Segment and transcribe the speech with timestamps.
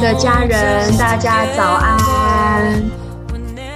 [0.00, 3.07] 的家人，大家早安。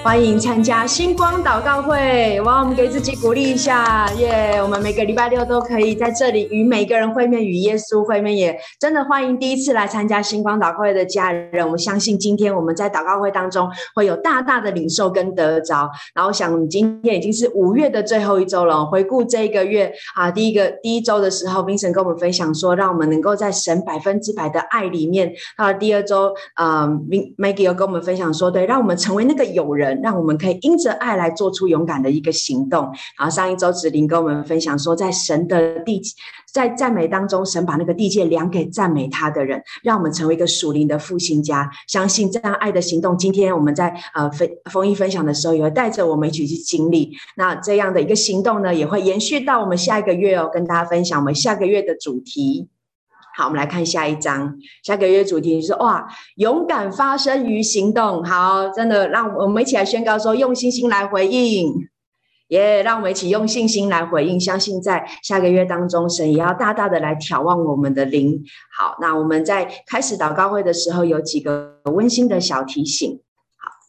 [0.02, 2.41] 欢迎参加星光祷告会！
[2.41, 11.70] 哇，我们给自己鼓励一下，耶、我们每个礼拜六都可以在这里与每个人会面，与耶稣会面，也真的欢迎第一次来参加星光祷告会的家人。
[11.70, 15.88] 我相信今天我们在祷告会当中会有大大的领受跟得着。
[16.16, 25.32] 然后想今天已经是五月的最后一周了，回顾这一个月啊，第一个第一周的时候，Min 神跟我们分享说，让我们能够在神百分之百的爱里面。
[25.56, 26.88] 到了第二周，呃
[27.38, 29.91] ，Maggie 又跟我们分享说，对，让我们成为那个友人。
[30.01, 32.84] 让我们可以因着爱来做出勇敢的一个行动。
[33.19, 36.01] 然后上一周子琳跟我们分享说，在神的地，
[36.52, 41.70] 在赞美当中，神把那个地界量给赞美他的人，让我们成为一个属灵的复兴家。
[41.88, 47.12] 相信这样爱的行动，今天我们在呃分丰益分享的时候，也会带着我们一起去经历。
[47.37, 52.68] 那这样的一个行动呢，也会延续到我们下一个月哦，跟大家分享我们下个月的主题。
[53.36, 54.56] 好，我们来看下一章。
[54.82, 58.23] 下个月主题是哇，勇敢发声与行动。
[58.23, 61.73] 好，真的，让我们一起来宣告说，用信心来回应。
[62.48, 64.39] 耶，让我们一起用信心来回应。
[64.39, 68.45] 相信在下个月当中，神也要大大的来挑旺我们的灵。
[68.79, 73.23] 好，那我们在开始祷告会的时候，有几个温馨的小提醒。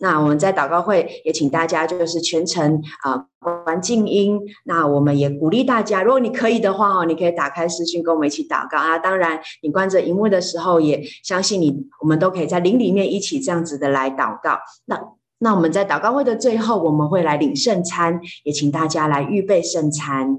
[0.03, 3.25] 那我们在祷告会也请大家就是全程啊
[3.63, 4.37] 关静音。
[4.65, 8.99] 那我们也鼓励大家，如果你可以的话哦，你可以打开视讯跟我们一起祷告啊。
[8.99, 14.59] 当然，你关着荧幕的时候，也相信你，我们都可以在灵里面一起这样子的来祷告。
[14.83, 14.99] 那
[15.39, 20.37] 那我们在祷告会的最后，我们会来领圣餐，也请大家来预备圣餐。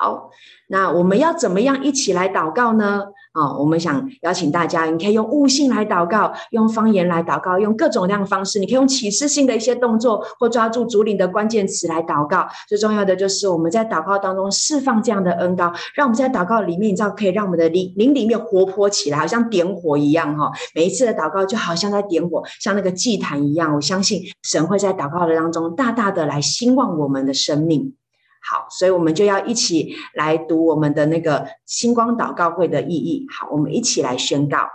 [0.00, 0.30] 好，
[0.68, 3.04] 那我们要怎么样一起来祷告呢？
[3.36, 12.46] 啊、我们想邀请大家，你可以用悟性来祷告，用方言来祷告，用各种各样的方式，你可以用启示性的一些动作，或抓住主领的关键词来祷告。
[12.66, 20.50] 最重要的就是我们在祷告当中释放这样的恩膏，让我们在祷告里面，你知道，可以让我们的灵灵里面活泼起来，好像点火一样哈。
[20.74, 23.74] 每一次的祷告就好像在点火，像那个祭坛一样。
[23.74, 27.92] 我相信神会在祷告的当中大大的来兴旺我们的生命。
[28.48, 33.26] 好，所以我们就要一起来读我们的那个星光祷告会的意义。
[33.30, 34.68] 好，我们一起来宣告。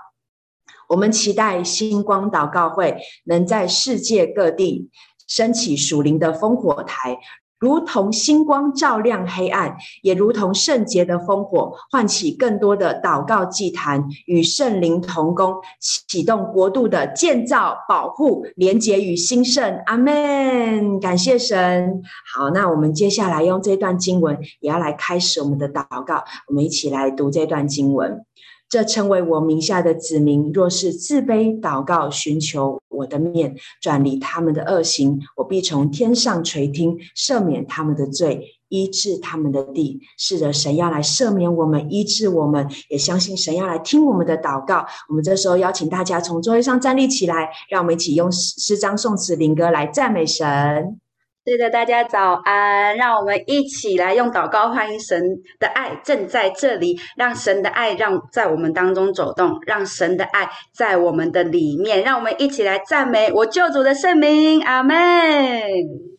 [0.90, 4.90] 我们期待星光祷告会能在世界各地
[5.26, 7.18] 升起属灵的烽火台。
[7.62, 19.80] 如同星光照亮黑暗，也如同圣洁的烽火，唤起更多的祷告祭坛，与圣灵同工，启动国度的建造、保护、连结与兴盛。
[19.86, 21.00] 阿门！
[21.00, 22.02] 感谢神。
[22.34, 26.24] 好，那我们接下来用这段经文，也要来开始我们的祷告。
[26.48, 28.26] 我们一起来读这段经文。
[28.72, 40.00] 这称为我名下的子民，若是自卑祷告，寻求我的面，转离他们的恶行，我必从天上垂听，赦免他们的罪，医治他们的地。
[40.18, 44.86] 是的，神要来赦免我们，医治我们，也相信神要来听我们的祷告。
[45.10, 50.98] 我们这时候邀请大家从座位上站立起来，让我们一起用诗章、颂词、灵歌来赞美神。
[51.44, 52.96] 对的，大家早安！
[52.97, 55.19] 让我们一起来用祷告欢迎神
[55.59, 66.11] 的爱正在这里，让神的爱让在我们当中走动，让神的爱在我们的里面，让我们一起来赞美我救主的圣名，阿门。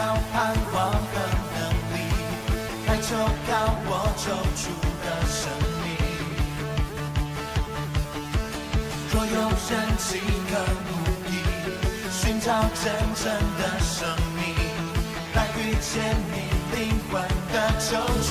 [0.00, 1.14] 要盼望和
[1.52, 1.58] 能
[1.92, 1.94] 力，
[2.86, 3.08] 来求
[3.46, 3.52] 告
[3.84, 4.24] 我救
[4.56, 4.62] 主
[5.04, 5.38] 的生
[5.84, 5.86] 命。
[9.12, 9.36] 若有
[9.68, 10.08] 人饥
[10.48, 10.52] 渴
[10.86, 10.88] 不
[11.28, 11.30] 义，
[12.10, 12.46] 寻找
[12.82, 12.82] 真
[13.14, 13.24] 正
[13.58, 13.94] 的生
[14.36, 14.40] 命，
[15.34, 15.92] 来遇见
[16.32, 16.34] 你
[16.74, 16.80] 灵
[17.12, 17.12] 魂
[17.52, 17.90] 的救
[18.22, 18.28] 主。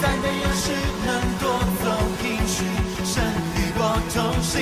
[0.00, 0.64] 再没有事
[1.06, 1.08] 能
[1.40, 1.42] 夺
[1.82, 1.84] 走
[2.24, 2.56] 英雄，
[3.04, 3.14] 胜
[3.54, 3.80] 与我
[4.12, 4.54] 同行。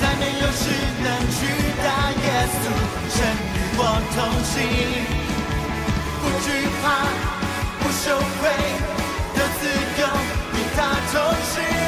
[0.00, 0.62] 再没有事
[1.02, 1.38] 能取
[1.78, 1.84] 代
[2.22, 2.26] 耶
[2.58, 2.64] 稣，
[3.08, 3.16] 胜
[3.54, 3.80] 与我
[4.14, 4.54] 同行。
[6.20, 6.46] 不惧
[6.82, 6.84] 怕，
[7.78, 8.04] 不羞
[8.40, 8.42] 愧
[9.34, 9.62] 的资
[9.96, 10.00] 格，
[10.54, 10.78] 与他
[11.12, 11.14] 同
[11.54, 11.81] 行。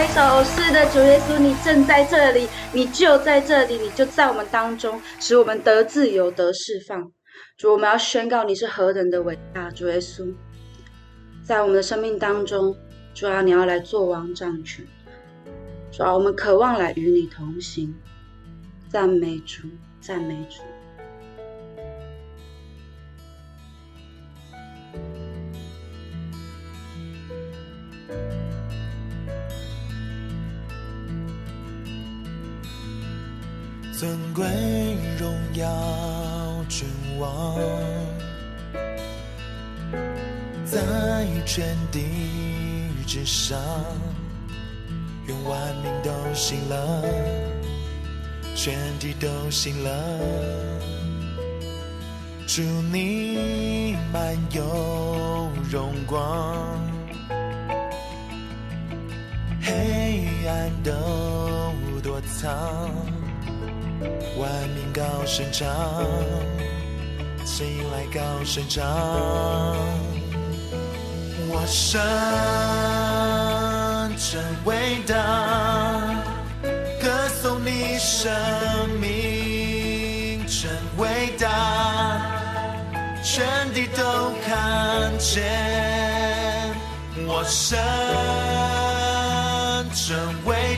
[0.00, 0.42] 拍手。
[0.44, 7.12] 是的，主耶稣，你正在这里，你就在这里，你就在我们当中，使我们得自由、得释放。
[7.58, 10.32] 主，我们要宣告你是何等的伟大，主耶稣，
[11.44, 12.74] 在我们的生命当中，
[13.12, 14.82] 主啊，你要来做王掌权。
[15.92, 17.94] 主啊，我们渴望来与你同行。
[18.88, 19.68] 赞美主，
[20.00, 20.62] 赞美主。
[34.00, 34.46] 尊贵
[35.18, 36.88] 荣耀君
[37.18, 37.54] 王，
[40.64, 42.00] 在全地
[43.06, 43.60] 之上，
[45.26, 47.04] 愿万民都信了，
[48.56, 49.90] 全地都信了，
[52.46, 56.56] 祝你满有荣光，
[59.60, 60.90] 黑暗都
[62.02, 63.09] 躲藏。
[64.40, 65.68] 万民高声唱，
[67.44, 68.82] 起来高声唱，
[71.50, 72.00] 我神
[74.16, 75.14] 真伟大，
[77.02, 78.32] 歌颂你生
[78.98, 82.18] 命真伟大，
[83.22, 85.44] 全地都看见，
[87.26, 87.78] 我神
[89.92, 90.69] 真伟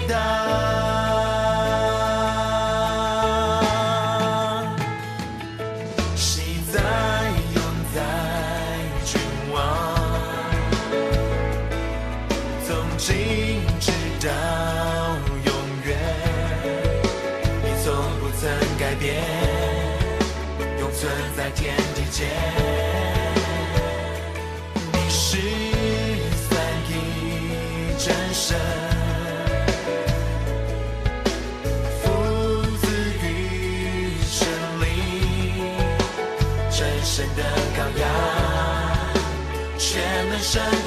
[40.52, 40.81] 全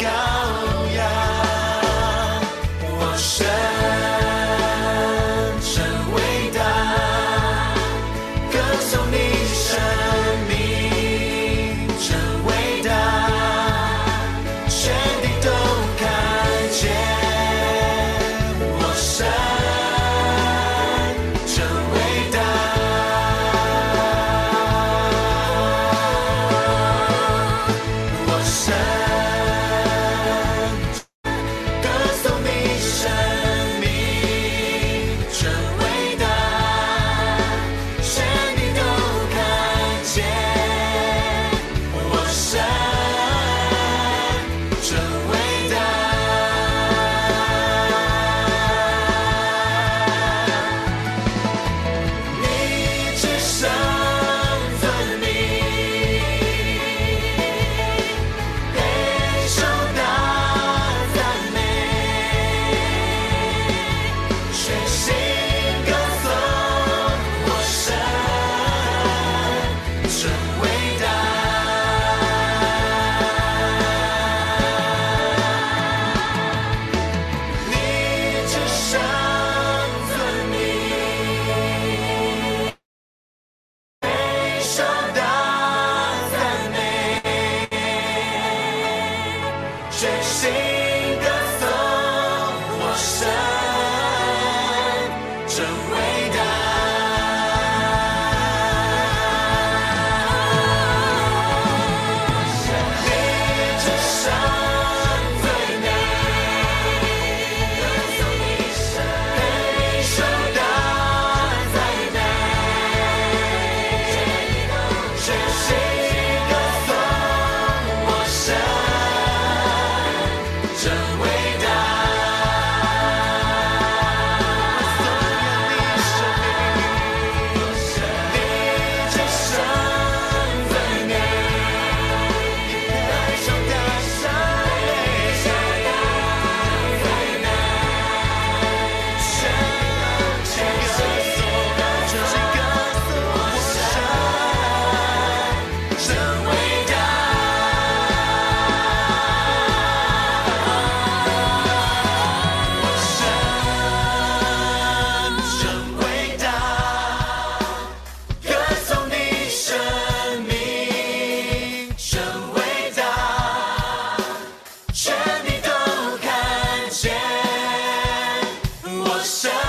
[169.18, 169.65] push up.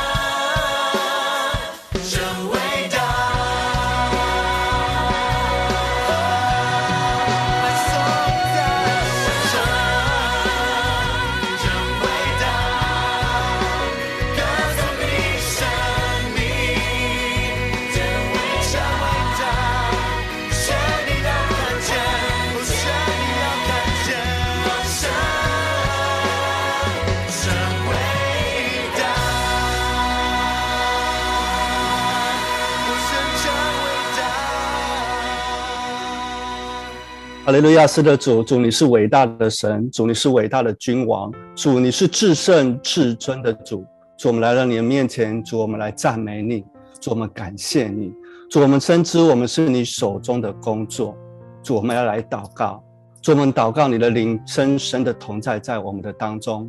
[37.46, 43.86] 哈利路亚，是的，主，主你是伟大的神，主你是伟大的君王，主你是至圣至尊的主，
[44.16, 46.64] 主我们来到你的面前，主我们来赞美你，
[47.00, 48.12] 主我们感谢你，
[48.50, 51.16] 主我们深知我们是你手中的工作，
[51.62, 52.82] 主我们要来祷告，
[53.22, 56.68] 主我们祷告你的灵深深的同在在我们的当中，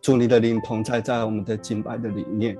[0.00, 2.56] 主你的灵同在在我们的敬拜的里面，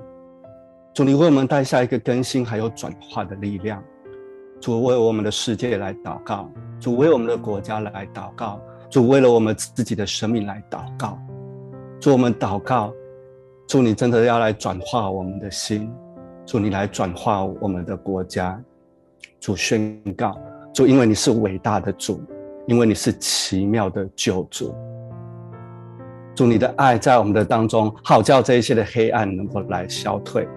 [0.93, 3.81] 主你为我们带下一个更新还有转化的力量。
[4.59, 6.49] 主为我们的世界来祷告，
[6.79, 8.59] 主为我们的国家来祷告，
[8.89, 11.17] 主为了我们自己的生命来祷告，
[11.99, 12.91] 主我们祷告，
[13.67, 15.91] 主你真的要来转化我们的心，
[16.45, 18.59] 主你来转化我们的国家，
[19.39, 20.35] 主宣告，
[20.73, 22.19] 主因为你是伟大的主，
[22.65, 24.73] 因为你是奇妙的救主，
[26.35, 30.47] 主你的爱在我们的当中，好叫这一切的黑暗能够来消退，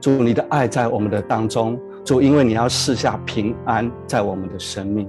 [0.00, 1.78] 主你的爱在我们的当中。
[2.06, 5.08] 主，因为你要赐下平安在我们的生命；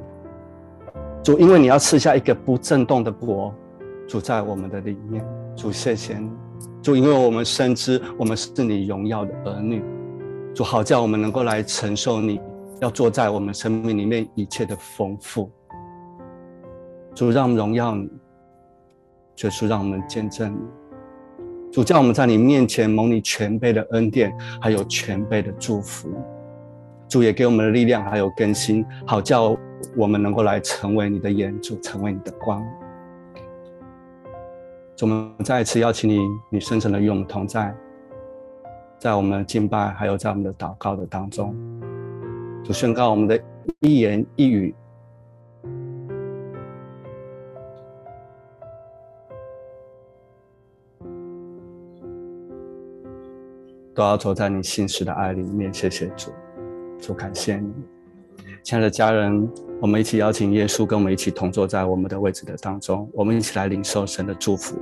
[1.24, 3.54] 主，因为你要赐下一个不震动的国，
[4.08, 5.24] 主在我们的里面。
[5.56, 6.32] 主，谢谢你。
[6.82, 9.84] 主，因为我们深知我们是你荣耀的儿女。
[10.56, 12.42] 主，好叫我们能够来承受你
[12.82, 15.52] 要做在我们生命里面一切的丰富。
[17.14, 18.10] 主，让我们荣耀你，
[19.36, 20.58] 主是让我们见证你。
[21.72, 26.10] 主，叫我们在你面前蒙你全备的恩典，还有全备的祝福。
[27.08, 29.56] 主也给我们的力量，还有更新，好叫
[29.96, 32.62] 我们能够来成为你的眼，主成为你的光。
[34.96, 37.74] 主，我们再一次邀请你，你深深的与我们同在，
[39.00, 41.56] 在我们的敬拜，还有在我们的祷告的当中，
[42.64, 43.40] 主宣告我们的
[43.80, 44.76] 一言一语，
[53.94, 55.74] 都要走在你信实的爱里面。
[55.74, 56.32] 谢谢主。
[57.00, 57.72] 主，感谢你，
[58.64, 59.50] 亲爱的家人，
[59.82, 64.76] 我们一起邀请耶稣跟我们一起同坐在我们的位置的当中，我们一起来领受神的祝福。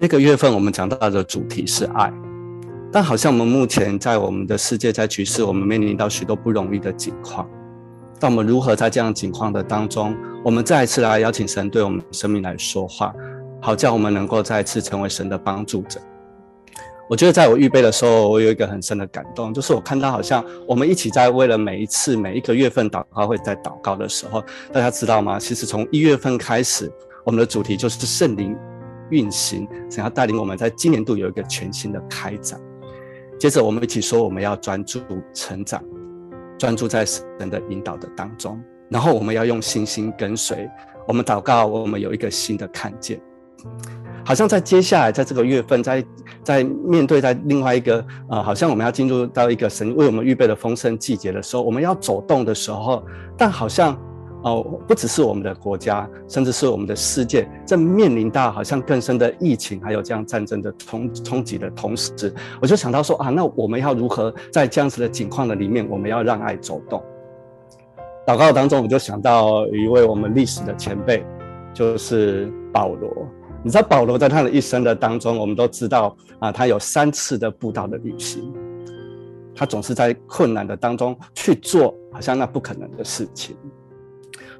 [0.00, 2.12] 这个月份我们讲到的主题是爱，
[2.92, 7.48] 但好像我们目前在我们的世界，在局势，我们面临到许多不容易的境况。
[8.20, 13.14] 但我们如何在这样境况的当中，我们再一次来邀请神对我们生命来说话，
[13.60, 16.00] 好叫我们能够再一次成为神的帮助者。
[17.08, 24.42] 我觉得在我预备的时候，我有一个很深的感动，就是我看到好像我们一起在为了每一次每一个月份祷告会在祷告的时候，
[24.72, 25.38] 大家知道吗？
[25.38, 26.90] 其实从一月份开始，
[27.24, 28.56] 我们的主题就是圣灵
[29.10, 32.58] 运行，想要带领我们在今年度有一个全新的开展。
[33.38, 35.00] 接着我们一起说，我们要专注
[35.34, 35.84] 成长，
[36.58, 38.58] 专注在神的引导的当中，
[38.88, 40.68] 然后我们要用信心跟随。
[41.06, 43.20] 我们祷告，我们有一个新的看见。
[44.24, 46.02] 好像在接下来，在这个月份，在
[46.44, 53.02] 在面对在另外一个、呃，好像我们要进入到一个神为我们预备的丰盛季节的时候，我们要走动的时候，
[53.36, 53.94] 但好像
[54.42, 67.02] 哦、呃，不只是我们的国家，甚至是我们的世界，正面临到好像更深的疫情，还有这样战争的冲冲击的同时，我就想到说啊，那我们要如何在这样子的境况的里面，我们要让爱走动？
[68.26, 71.24] 祷告当中，我就想到一位我们历史的前辈，
[71.72, 73.10] 就是保罗。
[73.64, 78.52] 你知道保罗在他的一生的当中，我们都知道啊，他有三次的布道的旅行，
[79.56, 83.56] 他总是在困难的当中去做好像那不可能的事情。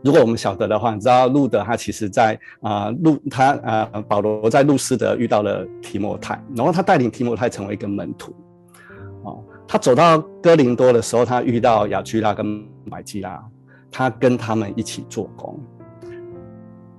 [0.02, 8.34] 如果我们晓得的话，你知道路德他其实在啊路他啊保罗在路斯德遇到了提摩太，然后他带领提摩太成为一个门徒。
[9.24, 13.42] 哦，他走到哥林多的时候，他遇到亚居拉跟买基拉，
[13.90, 15.60] 他跟他们一起做工。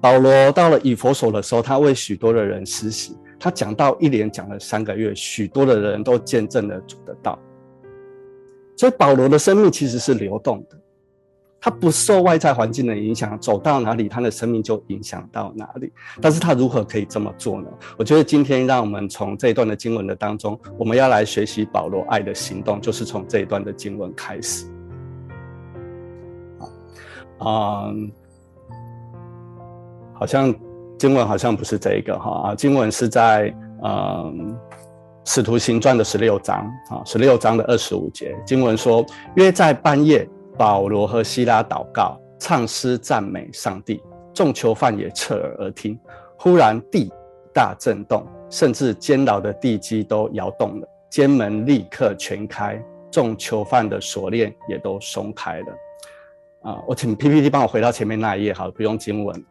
[0.02, 7.40] 保罗到了以弗所的时候，他为许多的人施洗，他讲道一连讲了三个月，许多的人都见证了主的道。
[8.78, 10.78] 所以保罗的生命其实是流动的，
[11.60, 15.92] 他不受外在环境的影响，走到哪里他的生命就影响到哪里。
[16.22, 17.68] 但是他如何可以这么做呢？
[17.98, 24.68] 我觉得今天让我们从这一段的经文的当中，我们要来学习保罗爱的行动，就是从这一段的经文开始。
[27.40, 28.12] 啊，嗯。
[30.18, 30.54] 好像
[30.98, 34.56] 经文好像不是这一个哈啊，经文是在嗯
[35.25, 36.58] 《使徒行传》的十六章
[36.90, 44.01] 啊，十六章的二十五节，经文说：约在半夜，保罗和西拉祷告，唱诗赞美上帝，
[44.34, 46.00] 众囚犯也侧耳而听。
[46.38, 47.12] 忽然地
[47.54, 56.72] 大震动，甚至监牢的地基都摇动了，监门立刻全开，众囚犯的锁链也都松开了。
[56.72, 59.44] 啊，我请 PPT 帮我回到前面那一页，好，不用经文。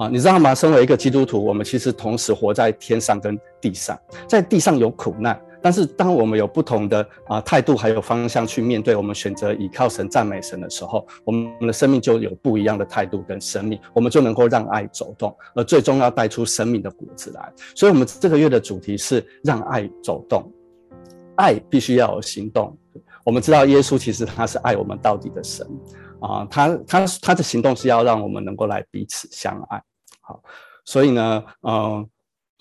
[0.00, 0.54] 啊，你知道吗？
[0.54, 4.00] 身为一个基督徒，我们其实同时活在天上跟地上。
[4.26, 17.52] 在地上有苦难，但是当我们有不同的啊态度还有方向去面对，我们选择倚靠神、赞美神的时候，我们的生命就有不一样的态度跟生命，我们就能够让爱走动，而最终要带出生命的果子来。
[17.74, 20.50] 所以，我们这个月的主题是让爱走动，
[21.36, 22.74] 爱必须要有行动。
[23.22, 25.66] 我们知道耶稣其实他是爱我们到底的神
[26.20, 29.78] 啊，他他他的行动是要让我们能够来彼此相爱。
[30.30, 30.42] 好，
[30.84, 32.08] 所以呢，嗯。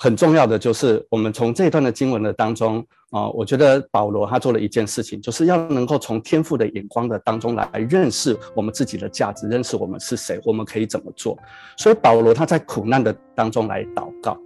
[0.01, 11.37] 很重要的就是，我们从这一段的经文的当中啊，我觉得保罗他做了一件事情，就是要能够从天赋的眼光的当中来认识我们自己的价值，认识我们是谁，我们可以怎么做。
[11.75, 14.37] 所以保罗他在苦难的当中来祷告。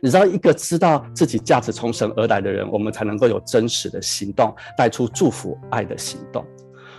[0.00, 6.46] 你知道，一个知道自己价值从神而来的人，我们才能够有真实的行动，带出祝福爱的行动。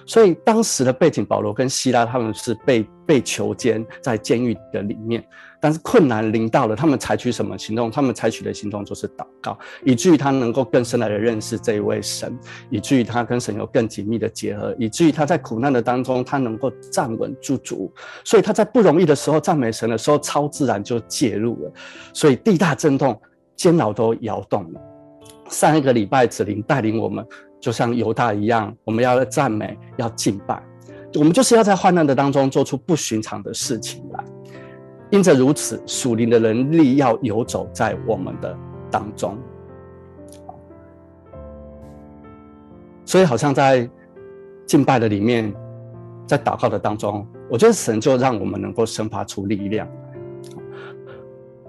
[0.06, 5.26] 所以当时的背景，保罗跟西拉他们是被被囚监在监狱的里面，
[5.68, 7.92] 但是困难临到了，他们采取什么行动？
[7.92, 12.34] 他们采取的行动就是祷告，以至于他能够更深来的认识这一位神，
[12.70, 17.92] 以至于他跟神有更紧密的结合，以至于他在苦难的当中，他能够站稳驻足。
[18.24, 21.74] 所以他在不容易的时候赞美神的时候，超自然就介入了，
[22.14, 23.22] 所以地大震动，
[23.58, 24.80] 监牢都摇动了。
[25.50, 27.28] 上一个礼拜子琳带领我们。
[27.60, 30.62] 就像犹大一样，我们要赞美，要敬拜，
[31.16, 34.24] 我们就是要在患难的当中做出不寻常的事情来。
[35.10, 38.58] 因着如此，属灵的能力要游走在我们的
[38.92, 39.38] 当中。
[43.06, 43.90] 所以，好像在
[44.66, 45.54] 敬拜的里面，
[46.26, 49.88] 在祷告的当中，我觉得神就让我们能够生发出力量。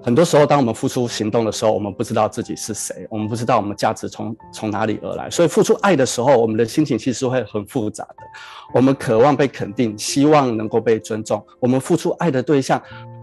[0.02, 5.30] 很多时候，当我们付出行动的时候，我们不知道自己是谁，我们不知道我们价值从从哪里而来。
[5.30, 8.16] 所以，付出爱的时候，我们的心情其实会很复杂的。
[8.74, 11.44] 我们渴望被肯定，希望能够被尊重。
[11.60, 12.82] 我们付出爱的对象。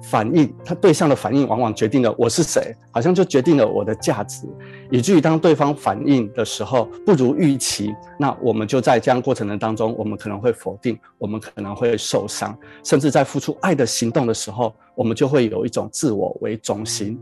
[0.09, 4.47] 反应，他对象的反应往往决定了我是谁，好像就决定了我的价值，
[4.91, 17.19] 以至于当对方反应的时候不如预期，那我们就在这样过程的当中，我们可能会否定，我们可能会受伤，甚至在付出爱的行动的时候，我们就会有一种自我为中心。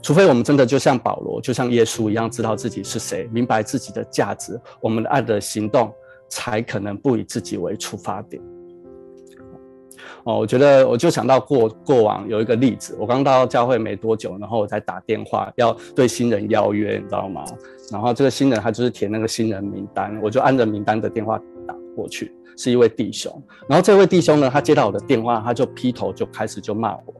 [0.00, 5.92] 除非我们真的就像保罗，就像耶稣一样，知道自己是谁，明白自己的价值，我们的爱的行动
[6.28, 8.42] 才可能不以自己为出发点。
[10.24, 17.44] 哦，我觉得我就想到过过往有一个例子，我刚到教会没多久，然后我在打电话要对新人邀约，你知道吗？
[17.90, 23.30] 然后这个新人他就是填那个新人名单，我就按着名单的电话打过去，是一位弟兄。
[23.68, 27.14] 然后这位弟兄呢，他接到我的电话，他就劈头就开始就骂我，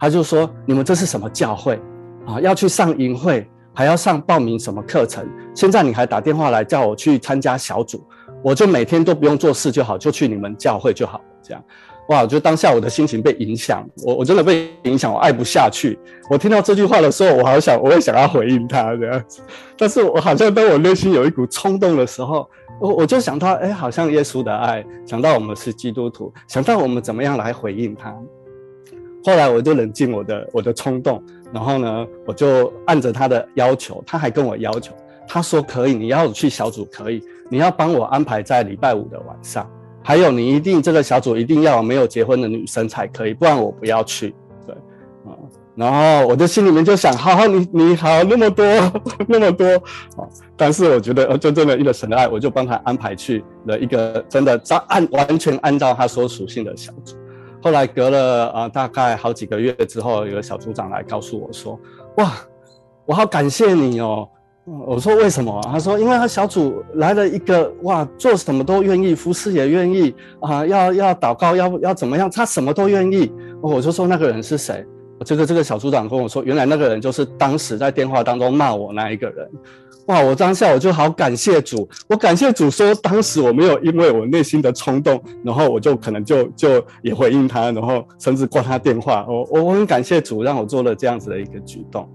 [0.00, 1.80] 他就说：“你们这是什么教会
[2.26, 2.40] 啊？
[2.40, 5.24] 要去上营会，还要上报名什么课程？
[5.54, 8.04] 现在你还打电话来叫我去参加小组，
[8.42, 11.62] 我就每天都不用做事就好，就去你们教会就好，这样。”
[12.08, 12.26] 哇！
[12.26, 15.98] 就当下我的心情被影响，我我真的被影响，我爱不下去。
[16.30, 19.42] 我听到这句话的时候，我好想，我也想要回应他这样子。
[19.76, 22.48] 但是我好像当我内心有一股冲动的时候，
[22.80, 28.14] 我我就想到，哎，好像耶稣的爱，想到我们是基督徒，想到我们怎么样来回应他。
[29.24, 34.94] 后来我就冷静我的我的冲动，然后呢，我就按着他的要求，他还跟我要求，
[35.26, 39.68] 他说可以，你要去小组可以，你要帮我安排在礼拜五的晚上。
[40.08, 44.34] 还有，你一定这个小组一定要有没有结婚的女生才可以，不然我不要去。
[44.66, 44.74] 对，
[45.26, 45.36] 啊，
[45.74, 48.64] 然后我的心里面就想，好好，你你好那么多
[49.28, 49.66] 那么多
[50.16, 50.24] 啊，
[50.56, 57.14] 但是我觉得，真正的一个神的爱，我就帮他安排去了一个真的照按完全按照他所属性的小组。
[57.62, 61.78] 后来隔了啊大概好几个月之后，有个小组长来告诉我说，
[62.16, 62.32] 哇，
[63.04, 64.26] 我好感谢你哦。
[64.86, 65.60] 我说为什么？
[65.64, 73.32] 他说，因为他小组来了一个哇，做什么都愿意，服侍也愿意啊，要要祷告，要要怎么样，他什么都愿意。
[73.62, 74.84] 我就说那个人是谁？
[75.24, 79.48] 这个这个小组长跟我说，原来那个人就是当时在电话当中骂我那一个人。
[80.06, 80.22] 哇！
[80.22, 89.26] 我当下我就好感谢主，我感谢主说，当时我没有因为我内心的冲动，然后我就可能就就也回应他，然后甚至挂他电话。
[89.28, 92.08] 我我很感谢主让我做了这样子的一个举动。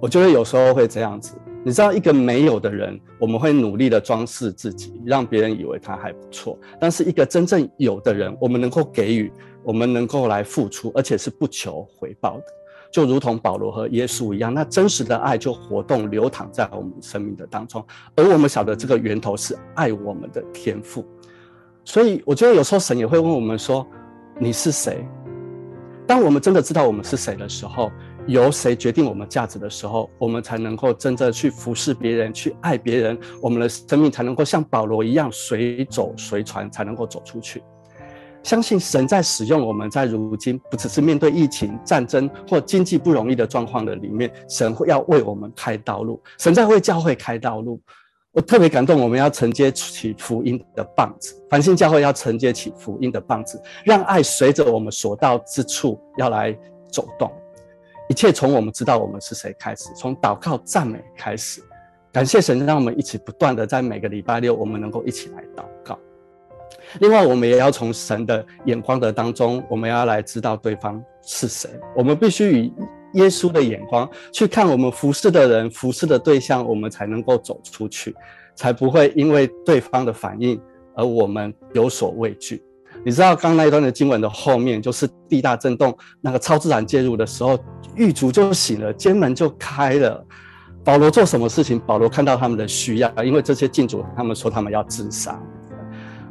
[0.00, 6.58] 我觉得有时候会这样子，你知道，一个没有的人，我们会努力的装饰自己，让别人以为他还不错。
[6.80, 9.30] 但是一个真正有的人，我们能够给予，
[9.62, 12.44] 我们能够来付出，而且是不求回报的，
[12.90, 17.84] 就如同保罗和耶稣一样，那真实的爱就活动流淌在我们生命的当中。
[18.16, 21.04] 而我们晓得这个源头是爱我们的天赋，
[21.84, 23.86] 所以我觉得有时候神也会问我们说
[24.40, 25.06] ：“你是谁？”
[26.08, 27.92] 当我们真的知道我们是谁的时候。
[28.26, 37.62] 由谁决定我们价值的时候，我们才能够真正去服侍别人，去爱别人，我们的生命才能够像保罗一样随走随传，才能够走出去。
[38.42, 47.80] 相信神在使用我们，在如今不只是面对疫情、战争或经济不容易的状况的里面，神会要为我们开道路，神在为教会开道路。
[48.32, 56.56] 我特别感动，我们要承接起福音的棒子，繁星教会要承接起福音的棒子，让爱随着我们所到之处要来
[56.92, 57.30] 走动。
[58.10, 61.62] 一切从我们知道我们是谁开始，从祷告赞美开始。
[62.10, 65.96] 感谢神，让我们一起不断的在每个礼拜六，我们能够一起来祷告。
[66.98, 71.70] 另外，我们也要从神的眼光的当中，我们要来知道对方是谁。
[71.94, 72.72] 我们必须以
[73.14, 78.12] 耶稣的眼光去看我们服侍的人、服侍的对象，我们才能够走出去，
[78.56, 80.60] 才不会因为对方的反应
[80.96, 82.60] 而我们有所畏惧。
[83.04, 87.58] 你知道，刚那一段的经文的后面，就是地大震动，那个超自然介入的时候，
[87.94, 90.24] 狱卒就醒了，监门就开了。
[90.82, 91.78] 保罗做什么事情？
[91.80, 95.38] 保罗看到他们的需要，因为这些禁主他们说他们要自杀，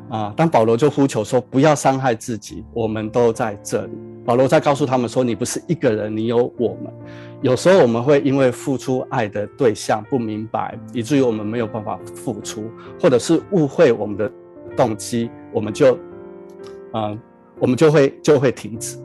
[0.10, 3.92] 啊，但保罗就呼求说不要伤害自己，我们都在这里。
[4.26, 6.94] 保罗在告诉他们说，你不是一个人，你有我们。
[7.42, 12.70] 有时候我们会因为付出爱的对象不明白，以至于我们没有办法付出，
[13.02, 14.32] 或者是误会我们的
[14.76, 15.98] 动机，我们就，
[16.92, 17.18] 啊，
[17.60, 18.98] 我们就会就会停止。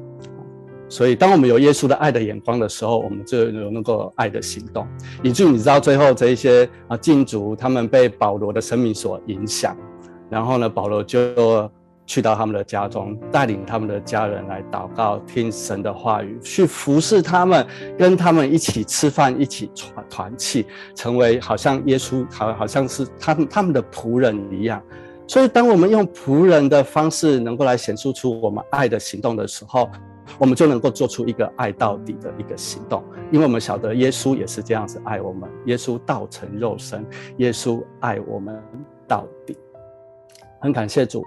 [0.87, 4.87] 所以，当我们有耶稣的爱的眼光的时候，我们就有那个爱的行动。
[5.23, 9.77] 以至于你知道，最后这一些啊禁足，他们被保罗的生命所影响，
[10.31, 11.69] 然后呢，保罗就
[12.07, 17.67] 去到他们的家中，带领他们的家人来祷告，听神的话语，去服侍他们，
[17.99, 24.81] 跟他们一起吃饭，一起团团契，成为好像耶稣好好像是他们他们的仆人一样。
[25.27, 29.91] 所以，当我们用仆人的方式，能够来显出出我们爱的行动的时候，
[30.39, 35.51] 我们就能够做出一个爱到底的一个行动，因为我们晓得耶稣也是这样子爱我们。
[35.65, 37.07] 耶稣道成肉身，
[37.39, 38.63] 耶稣爱我们
[39.09, 39.57] 到底。
[40.61, 41.23] 很感谢主，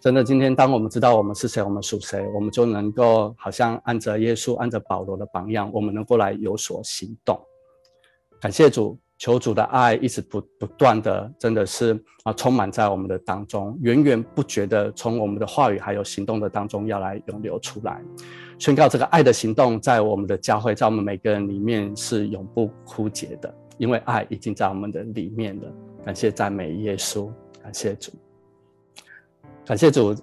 [0.00, 7.38] 真的，今天当我们知道我们是谁，我们属谁，我们就能够好像按着耶稣、按着保罗的榜样，我们能够来有所行动。
[8.40, 8.98] 感谢主。
[9.20, 11.92] 求主的爱一直不不断的，真的是
[12.24, 18.00] 啊，充满在我们的当中，源源不绝的从我们的话语还有行动的当中要来涌流出来，
[18.58, 25.70] 宣告这个爱的行动在我们的教会，在我们每个人里面是永不枯竭的，因为爱已经在我们的里面了。
[26.02, 27.30] 感谢赞美耶稣，
[27.62, 28.12] 感谢主，
[29.66, 30.16] 感谢主。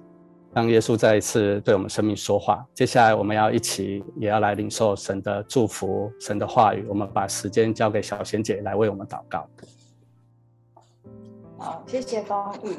[0.57, 2.65] 让耶稣再一次对我们生命说话。
[2.73, 6.83] 接下来，我们要一起也要来领受神的祝福、神的话语。
[6.89, 9.47] 我们把时间交给小贤姐来为我们祷告。
[11.59, 12.75] 好，谢谢方毅。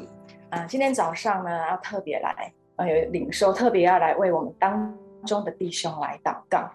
[0.49, 4.93] 啊、今天早上呢，要特别来，呃，有领受，特别要来为我们当
[5.25, 6.69] 中的弟兄来祷告。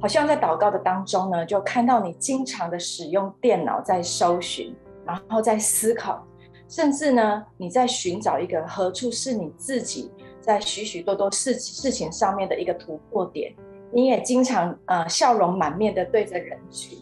[0.00, 6.26] 好像在祷告的当中呢，就看到你经常的使用电脑在搜寻，然后在思考，
[6.66, 10.10] 甚至呢，你在寻找一个何处是你自己。
[10.46, 13.52] 在许许多多事事情上面的一个突破点，
[13.92, 16.96] 你也经常呃笑容满面的对着人群，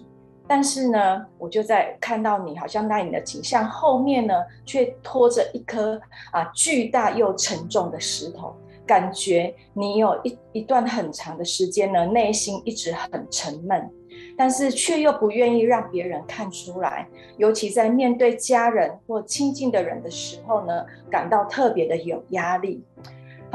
[0.48, 6.00] 但是呢，我就在看到你好像那你的景象后面呢，却拖着一颗
[6.32, 13.90] 啊巨大又沉重的石头，感觉你有一一段很长的时间呢，内心一直很沉闷，
[14.38, 22.82] 但是却又不愿意让别人看出来，尤其在面对家人或亲近的人的时候呢，感到特别的有压力。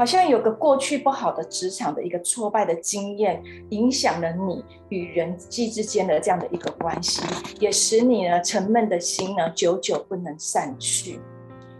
[0.00, 7.20] 好像有个过去不好的职场的一个挫败的经验，影响了你与人际之间的这样的一个关系，
[7.58, 11.20] 也使你呢沉闷的心呢久久不能散去。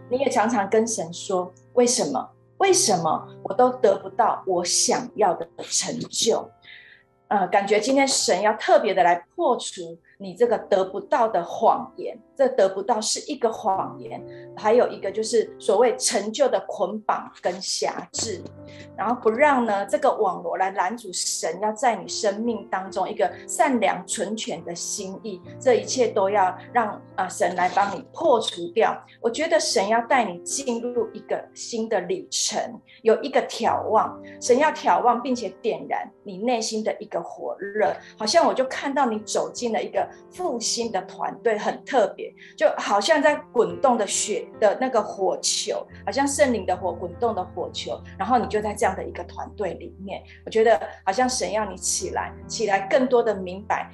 [0.07, 2.29] 你也常常跟神说：“为什么？
[2.59, 6.47] 为什么我都得不到我想要的成就？”
[7.27, 9.97] 呃，感觉今天神要特别的来破除。
[10.19, 14.19] 你这个得不到的谎言，这得不到是一个谎言，
[14.57, 18.41] 还有一个就是所谓成就的捆绑跟辖制，
[18.97, 28.99] 然后不让呢这个网络来拦阻神要在你生命当中一个善良纯全的心意，这一切都要让啊神来帮你破除掉。
[29.21, 32.59] 我觉得神要带你进入一个新的里程，
[33.03, 40.09] 有一个眺望，神要眺望并且点燃你内心的一个火热，好像我就看到你走进了一个。
[40.31, 53.89] 复兴的团队很特别，就好像在滚动的血的那个火球，好像圣灵的火滚动的火球，然后你就在这样的一个团队里面，我觉得好像神要你起来，起来更多的明白，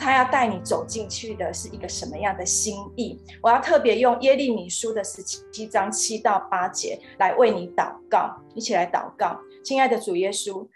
[0.00, 3.20] 他要带你走进去的是一个什么样的心意。
[3.42, 10.66] 我要特别用耶利米书的十七章七到八节来为你祷告，一起来祷告，亲爱的主耶稣。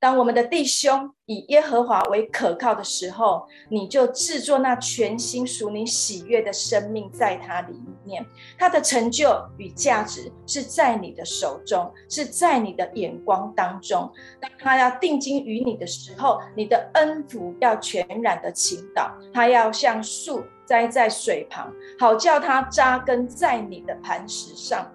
[0.00, 8.24] 当我们的弟兄以耶和华为可靠的时候，你就制作那全新属你喜悦的生命在他里面。
[8.58, 14.10] 他的成就与价值是在你的手中，是在你的眼光当中。
[14.40, 19.12] 当他要定睛于你的时候，你的恩福要全然的倾倒。
[19.34, 24.90] 他要像树栽在水旁，好叫他扎根在你的磐石上。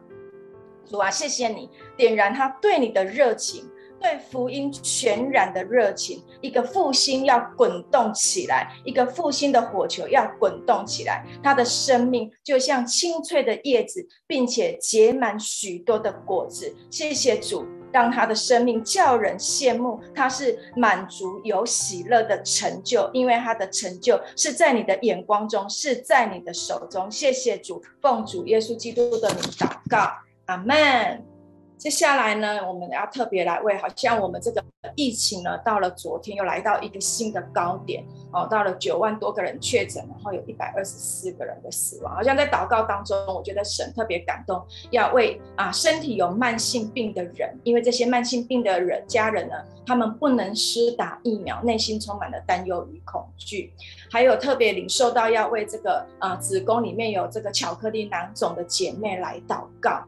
[0.90, 3.70] 主啊，谢谢你点燃他对你的热情。
[4.06, 11.26] 对福音全然的热情，一个复兴要滚动起来，一个复兴的火球要滚动起来。
[11.42, 16.72] 他的生命就像青翠的叶子，并且结满许多的果子。
[16.92, 20.00] 谢谢主，让他的生命叫人羡慕。
[20.14, 27.10] 他是满足有喜乐的成就，因为他的成就是在你的眼光中，是在你的手中。
[27.10, 30.12] 谢谢主，奉主耶稣基督的名祷告，
[30.46, 31.35] 阿门。
[31.78, 34.64] 接下来呢，我们要特别来为，好像我们这个
[34.96, 42.16] 疫情呢，到了昨天又来到一个新的高点哦，到了九万多个人确诊，然后有一百二十四个人的死亡。
[42.16, 53.72] 好像在祷告当中，我觉得神特别感动，要为啊身体有慢性病的人，因为这些慢性病的人家人呢，他们不能施打疫苗，内心充满了担忧与恐惧。
[54.10, 60.04] 还有特别领受到要为这个啊子宫里面有这个巧克力囊肿的姐妹来祷告。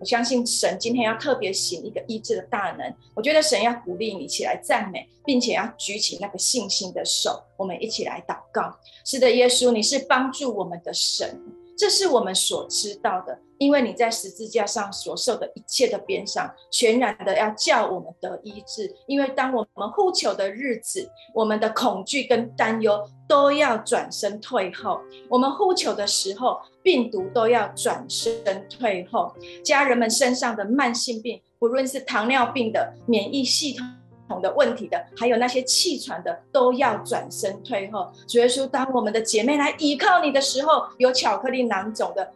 [0.00, 2.92] 我相信神今天要特别行一个医治的大能。
[3.14, 7.42] 我觉得神要鼓励你起来赞美，并且要举起那个信心的手。
[7.58, 8.74] 我们一起来祷告。
[9.04, 11.38] 是的，耶稣，你是帮助我们的神，
[11.80, 13.38] 这是我们所知道的。
[13.56, 18.94] 因为你在十字架上所受的一切的鞭伤，全然的要叫我们得医治。
[19.06, 25.00] 因为当我们呼求的日子，我们的恐惧跟担忧都要转身退后。
[25.28, 29.34] 我们呼求的时候，病毒都要转身退后。
[29.62, 33.86] 家人们身上的慢性病，不论是糖尿病的、免疫系统
[34.38, 38.06] 的问题的，还有那些气喘的，都要转身退后。
[38.26, 42.30] 所以说，当我们的姐妹来依靠你的时候，有巧克力囊肿的。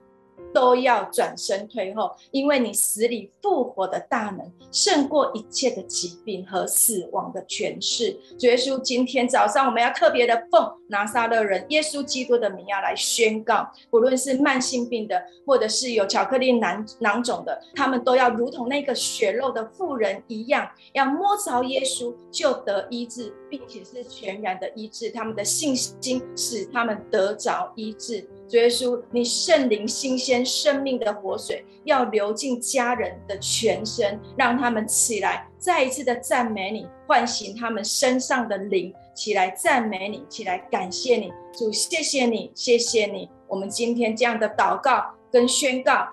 [0.55, 8.13] 都要转身退后，因为你死里复活的大能胜过一切的疾病和死亡的权势。
[8.39, 25.11] 主耶稣，今天早上我们要特别的奉拿撒勒人耶稣基督的名要来宣告，不论是慢性病的，或者是有巧克力囊囊肿的，他们都要如同那个血肉的妇人一样，要摸着耶稣就得医治，并且是全然的医治。
[25.11, 28.25] 他们的信心使他们得着医治。
[28.55, 41.33] 主耶稣，你圣灵新鲜生命的活水要流进家人的全身，让他们起来，再一次的赞美你，唤醒他们身上的灵，起来赞美你，起来感谢你。
[41.53, 43.29] 主，谢谢你，谢谢你。
[43.49, 46.07] 我们今天这样的祷告跟宣告，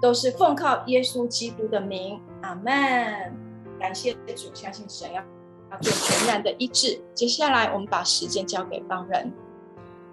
[0.00, 2.74] 都是奉靠耶稣基督的名，阿门。
[3.78, 5.22] 感谢主，相信神要
[5.70, 6.98] 要做全然的医治。
[7.12, 9.30] 接下来，我们把时间交给帮人。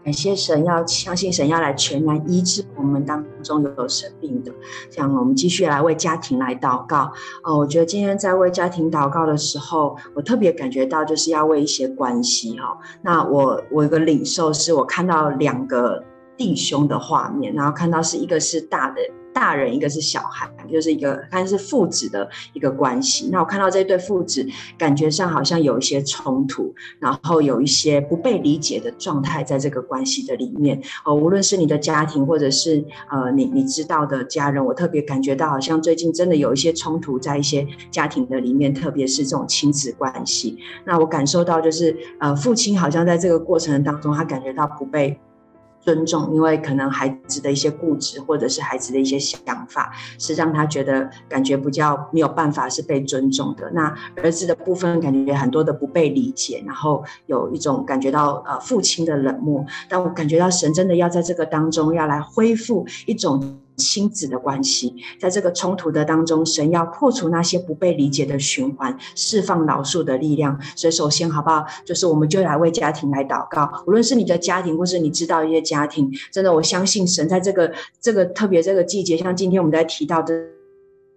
[0.03, 4.51] 感谢神，要相信神要来全然医治我们当中有生病的。
[4.89, 7.11] 这样，我们继续来为家庭来祷告。
[7.43, 12.77] 哦，我觉得今天在为家庭祷告的时候，我特别感觉到就是要为一些关系哈。
[13.01, 16.03] 那我我有个领受是我看到两个
[16.37, 19.01] 弟兄的画面，然后看到是一个是大的。
[19.33, 23.29] 大人一个是小孩，就是一个看是父子的一个关系。
[23.31, 24.45] 那我看到这对父子，
[24.77, 30.81] 感觉上好像有一些冲突，然后有一些不被理解的状态在这个关系的里面。
[31.05, 40.57] 哦，无论是你的家庭，或者是呃你你知道的家人，我特别感觉到好像最近真的有一些冲突在一些家庭的里面，特别是这种亲子关系。
[40.85, 45.17] 那我感受到就是呃父亲好像在这个过程当中，他感觉到不被。
[45.81, 53.69] 尊重，因为可能孩子的一些固执，或者是孩子的一些想法，是让他觉得感觉比较没有办法是被尊重的。
[53.71, 59.65] 那儿子的部分，感觉很多的不被理解，然后有一种感觉到呃父亲的冷漠。
[59.87, 63.59] 但我感觉到神真的要在这个当中要来恢复一种。
[63.79, 70.59] 亲子的关系，在这个冲突的当中，神要破除那些不被理解的循环，释放老树的力量。
[70.75, 71.65] 所以，首先，好不好？
[71.85, 73.67] 就是我们就来为家庭来祷告。
[73.87, 80.58] 无论是你的家庭，或是你知道一些家庭，真的，我相信神在这个这个特别这个季节，像今天我们在提到的。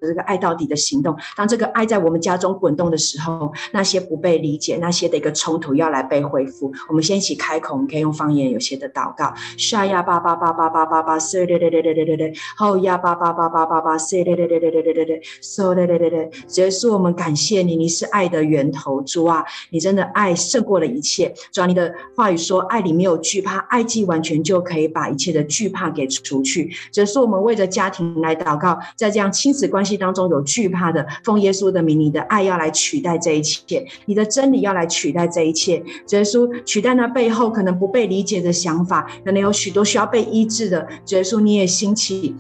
[0.07, 6.73] 这个爱到底的行动，当这个爱在我们家中滚动的时候，那些不被理解、那些的一个冲突要来被恢复。
[6.89, 9.33] 我们先一起开口，我们可以用方言有些的祷告。
[9.57, 16.31] 沙呀巴巴巴巴巴巴巴，嗖嘞嘞嘞嘞嘞嘞，后呀巴巴巴巴巴巴，嗖嘞嘞嘞嘞嘞嘞嘞，嗖嘞嘞嘞嘞。
[16.49, 21.33] 主耶稣，我们感谢你，你是爱的源头，主啊，你真的爱胜过了一切。
[21.53, 26.71] 主啊，你的话语说，爱里没有惧怕，爱既完全就可以把一切的惧怕给除去。
[26.93, 29.92] 主耶稣，我们为着家庭来祷告，在这样亲子关系。
[29.97, 35.83] 当中有惧怕的，奉耶稣的名，你的爱要来取代这一切，你的真理要来取代这一切。
[36.11, 40.89] 耶稣取代那背后可能不被理解的想法，可能有许多需要被医治的。
[41.09, 42.35] 耶稣，你也兴起。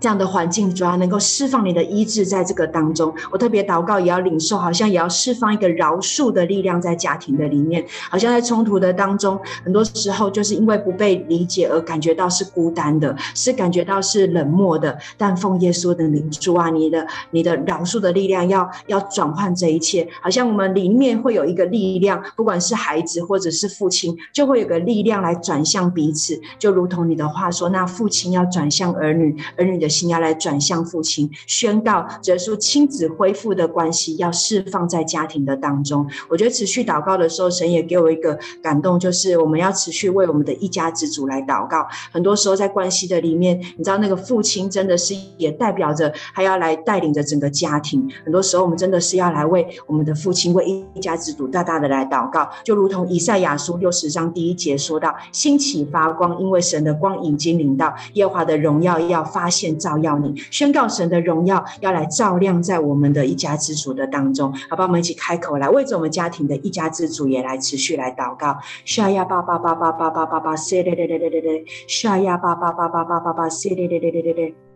[0.00, 14.98] 这样的环境，主要能够释放你的医治，在这个当中，我特别祷告，也要领受，好像也要释放一个饶恕的力量在家庭的里面，好像在冲突的当中，很多时候就是因为不被理解而感觉到是孤单的，是感觉到是冷漠的。
[15.18, 29.89] 但奉耶稣的名，主啊，你的你的饶恕的力量要要转换这一切，好像我们里面会有一个力量，不管是孩子或者是父亲，就会有个力量来转向彼此，就如同你的话说，那父亲要转向儿女，儿女的。
[29.90, 36.08] 心要来转向父亲，宣告耶稣亲子恢复的关系要释放在家庭的当中。
[36.28, 41.86] 我觉得持续祷告的时候，神也给我一个感动，就是我们要持续为我们的一家之主来祷告。
[42.12, 48.08] 很多时候在关系的里面，你知道那个父亲真的是也代表着还要来带领着整个家庭。
[48.24, 68.56] 很多时候我们真的是要来为我们的父亲、为一家之主大大的来祷告，就如同以赛亚书六十章第一节说到：“兴起发光，因为神的光已经领到，耶和华的荣耀要发现。”照耀你，宣告神的荣耀要来照亮在我们的一家之主的当中，好吧，我们一起开口来为着我们家庭的一家之主也来持续来祷告。
[68.84, 74.69] 沙呀巴巴巴巴巴巴巴巴，谢嘞嘞嘞嘞嘞嘞，沙呀巴巴巴巴巴巴巴，谢嘞嘞嘞嘞嘞嘞。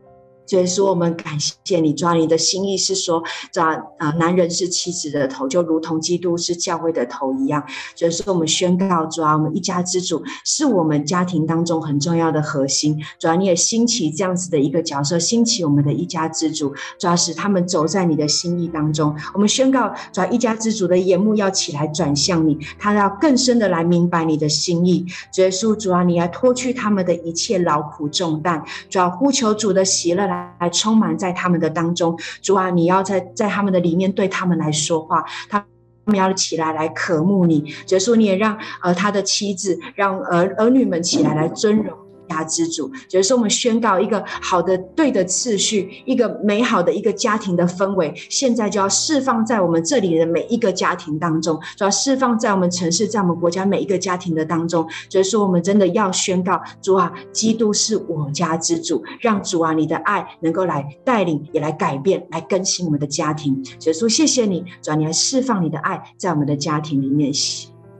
[0.46, 7.64] 所以说，我们感谢你，主啊，你的心意是说，主啊，男人是妻子的头，就如同基督是教会的头一样。
[7.96, 13.02] 所以说，我们宣告，主啊，我们一家之主是我们家庭当中很重要的核心。
[13.18, 19.16] 主啊，你也兴起这样子的一个角色，兴起我们的一家之主，主要使他们走在你的心意当中。
[19.33, 25.07] 我们宣告，主要，一家之主的眼目要起来转向你，他要更深的来明白你的心意。
[25.36, 30.34] 耶稣，主啊，你要脱去他们的一切劳苦重担，主要呼求主的喜乐来。
[30.61, 35.64] 来充满在他们的当中，主啊，你要在在他们的里面对他们来说话，他
[36.05, 37.59] 们要起来来渴慕你。
[37.89, 41.97] 耶稣，你也让呃他的妻子，让儿儿女们起来来尊荣。
[42.29, 54.87] 家之主，就是说我们宣告一个好的、对的次序，一个美好的一个家庭的氛围，现在就要释放在我们这里的每一个家庭当中，主要释放在我们城市、在我们国家每一个家庭的当中。
[55.09, 63.62] 就是说，我们真的要宣告，主啊，基督是我家之主，让主啊，你的爱能够来带领，也来改变，来更新我们的家庭。
[63.79, 67.33] 所以说，谢谢你，主啊，你来释放你的爱在我们的家庭里面，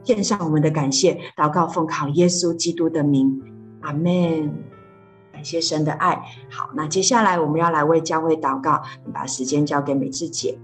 [0.03, 3.54] 献上我们的感谢，祷告奉靠耶稣基督的名。
[3.85, 4.51] 阿门，
[5.31, 6.15] 感谢神的爱。
[6.49, 8.81] 好，那接下来我们要来为教会祷告，
[9.13, 10.57] 把时间交给美智姐。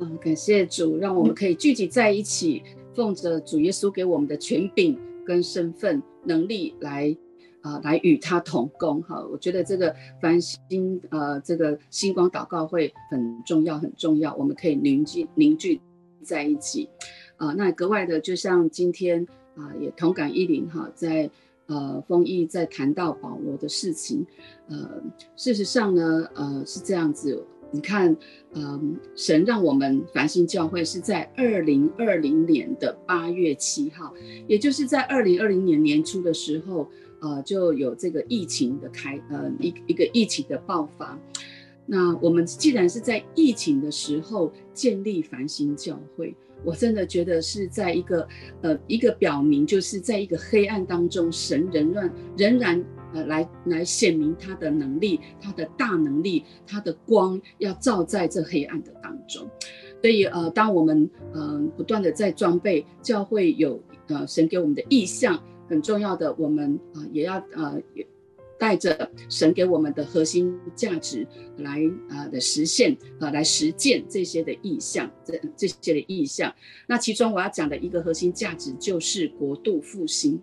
[0.00, 2.62] 嗯，感谢主，让我们可以聚集在一起，
[2.94, 7.14] 奉着主耶稣给我们的权柄跟身份能力来
[7.60, 9.02] 啊、来与他同工。
[9.02, 14.34] 哈，我觉得这个繁星呃，这个星光祷告会很重要，很重要。
[14.36, 15.78] 我们可以凝聚凝聚
[16.22, 16.88] 在一起
[17.36, 21.28] 啊、那格外的，就像今天啊、也同感一灵哈，在。
[21.66, 24.26] 呃，丰毅在谈到保罗的事情，
[24.68, 25.02] 呃，
[25.34, 27.44] 事实上呢，呃，是这样子。
[27.70, 28.16] 你看，
[28.52, 28.80] 嗯、呃，
[29.16, 34.14] 神让我们繁星教会是在二零二零年的八月七号，
[34.46, 36.88] 也就是在二零二零年年初的时候，
[37.20, 41.18] 呃，就有这个疫情的开，呃，一一个疫情的爆发。
[41.86, 46.34] 那我们既然是在疫情的时候建立繁星教会。
[46.64, 48.26] 我真的觉得是在一个
[48.62, 59.48] 呃一个表明，就是在一个黑暗当中，神仍然仍然呃来来显明他的能力，他的大能力，他的光要照在这黑暗的当中。
[60.00, 67.80] 所以呃，当我们呃不断的在装备教会有呃神给我们的意象，很重要的，我们啊、也要呃。
[68.64, 71.26] 带着神给我们的核心价值
[71.58, 76.50] 来啊的实现啊来实践这些的意向，这这些的意向。
[76.86, 80.40] 那其中我要讲的一个核心价值就是国度复兴。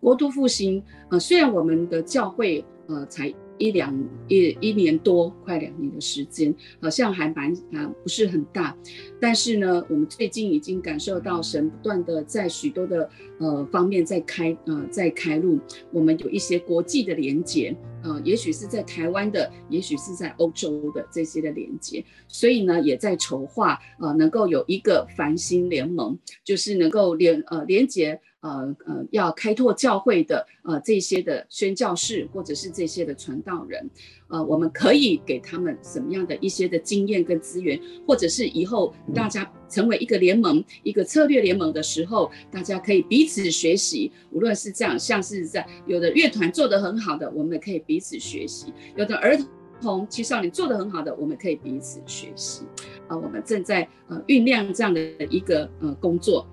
[0.00, 3.32] 国度复兴，呃，虽然我们的教会呃才。
[3.60, 3.94] 一两
[4.26, 8.74] 一一年多，快两年的时间，好像还蛮啊，不是很大。
[9.20, 13.08] 但是呢，我们最近已经感受到神不断的在许多的
[13.38, 15.60] 呃方面在开呃在开路。
[15.92, 22.02] 我们有一些国际的连接，呃，也许是在台湾的，也许是在欧洲的这些的连接。
[22.28, 28.18] 所以呢，也在筹划呃，能够有一个繁星联盟，就是能够连呃连接。
[28.40, 33.88] 呃呃，要开拓教会的呃这些的宣教士，或者是这些的传道人，
[34.28, 44.10] 呃，我们可以给他们什么样的一些的经验跟资源，或者是以后大家成为一个联盟、一个策略联盟的时候，大家可以彼此学习。
[44.30, 49.36] 无论是这样，像是在有的乐团做得很好的，我们也可以彼此学习；有的儿
[49.82, 52.64] 童青少年做得很好的，我们可以彼此学习。
[53.06, 56.46] 啊，我们正在呃酝酿这样的一个呃工作。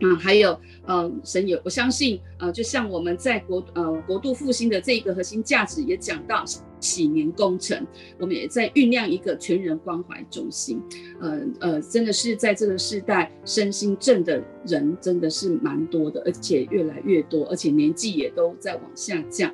[0.00, 6.44] 啊，还有，呃，神有，我相信，呃，就像我们在国，呃，国度复兴的这一个核心价值也讲到
[6.80, 7.86] 禧年工程，
[8.18, 10.80] 我们也在酝酿一个全人关怀中心，
[11.20, 19.52] 呃呃，真的是在这个时代，身心症的人真的是蛮多的，而且越来越多，而且年纪也都在往下降，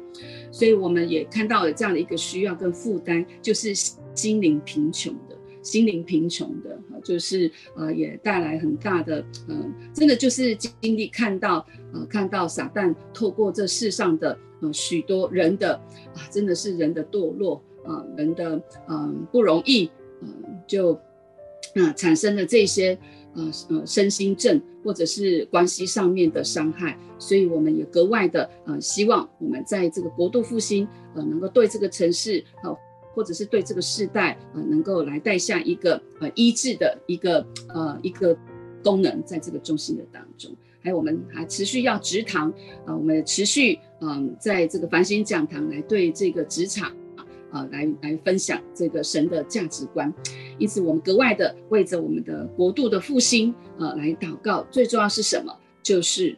[0.51, 5.34] 所以我们也看到了这样的一个需要跟负担，就是心灵贫穷的。
[5.65, 15.75] 心灵贫穷的，就是呃，也带来很大的，嗯、呃，真的就是经历看到，呃，看到撒旦透过这世上的，呃，许多人的，
[16.15, 19.91] 啊，真的是人的堕落，啊、人的，嗯、不容易，
[20.21, 20.29] 嗯、
[20.67, 20.93] 就，
[21.75, 22.97] 啊、产生了这些，
[23.35, 32.77] 呃，呃，身心症或者是关系上面的伤害，所以我们也格外的，呃，希望我们在这个国度复兴，呃，能够对这个城市，呃
[33.15, 38.37] 或者是对这个世代，呃，能够来带下一个呃医治的一个呃一个
[38.83, 40.51] 功能，在这个中心的当中，
[40.81, 42.53] 还有我们还持续要植堂，
[42.87, 46.95] 呃，我们持续嗯、在这个繁星讲堂来对这个职场
[47.51, 50.13] 啊、来来分享这个神的价值观，
[50.59, 55.57] 因此我们格外的为着我们的国度的复兴呃来祷告，最重要是什么？
[55.83, 56.37] 就是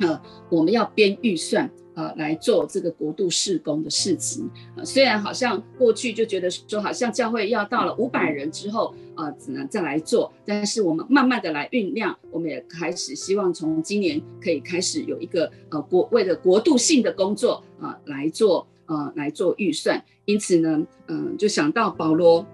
[0.00, 0.20] 呃
[0.50, 1.70] 我们要编预算。
[1.96, 4.48] 呃，来做这个国度事工的事情。
[4.76, 10.30] 呃，虽然好像过去就觉得说，好像教会要到了五百人之后，呃，只能再来做。
[10.44, 20.04] 但是我们慢慢的来酝酿，我们也开始希望从今年可以开始有一个呃国为了国度性的工作啊，呃，来做呃来做预算。
[20.26, 22.46] 因此呢，嗯，就想到保罗，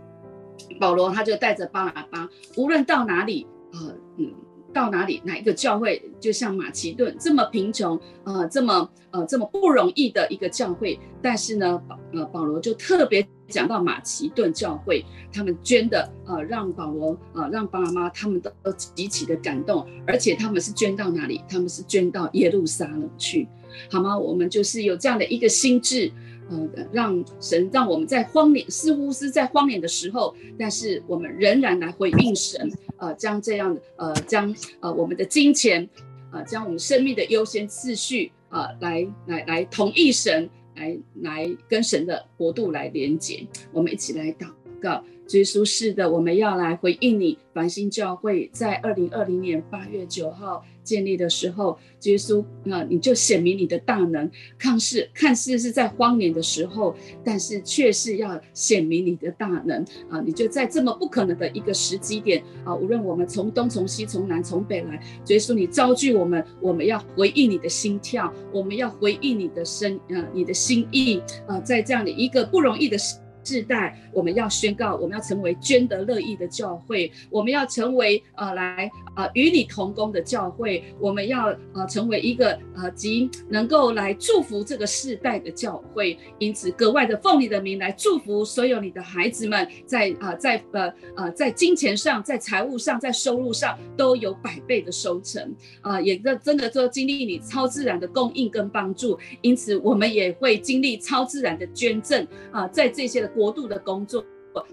[0.79, 4.33] 保罗他就带着巴拿巴，无论到哪里，呃，嗯。
[4.73, 21.43] 到哪里，哪一个教会，就像马其顿这么贫穷，呃，这么呃这么不容易的一个教会，但是呢，保呃保罗就特别讲到马其顿教会，他们捐的，呃，让保罗呃让爸妈他们都极其的感动，而且他们是捐到哪里？
[21.49, 23.47] 他们是捐到耶路撒冷去，
[23.91, 24.19] 好吗？
[24.19, 26.11] 我们就是有这样的一个心智。
[26.51, 35.89] 呃，让神让我们在荒年，似乎是在荒年的时候，但是我们仍然来回应神，呃，将这样的，呃，将呃我们的金钱，
[36.33, 44.49] 呃，将我们生命的优先次序，呃，来来来同意神，来来跟神的国度来连接，我们一起来祷
[44.81, 45.03] 告。
[45.33, 47.39] 耶稣是的，我们要来回应你。
[47.53, 60.19] 繁星教会在二零二零年八月九号建立的时候，耶稣，那你就显明你的大能，看似看似是在荒年的时候，但是却是要显明你的大能啊！
[60.25, 73.17] 你就在这么不可能的一个时机点啊，无论我们从东从西从南从北来，耶稣你召聚我们，我们要回应你的心跳，我们要回应你的声，呃，你的心意啊，在这样的一个不容易的时。
[73.45, 86.17] 世代，我们要宣告，我们要成为捐得乐意的教会，我们要成为呃来呃与你同工的教会，我们要呃成为一个呃及能够来祝福这个世代的教会。
[86.39, 99.19] 因此，格外的奉你的名来祝福所有你的孩子们在，在呃在呃呃在金钱上、在财务上、在收入上都有百倍的收成啊、也真真的说经历你超自然的供应跟帮助。
[99.41, 103.32] 因此，我们也会经历超自然的捐赠啊、在这些的。
[103.35, 104.25] 国度的工作，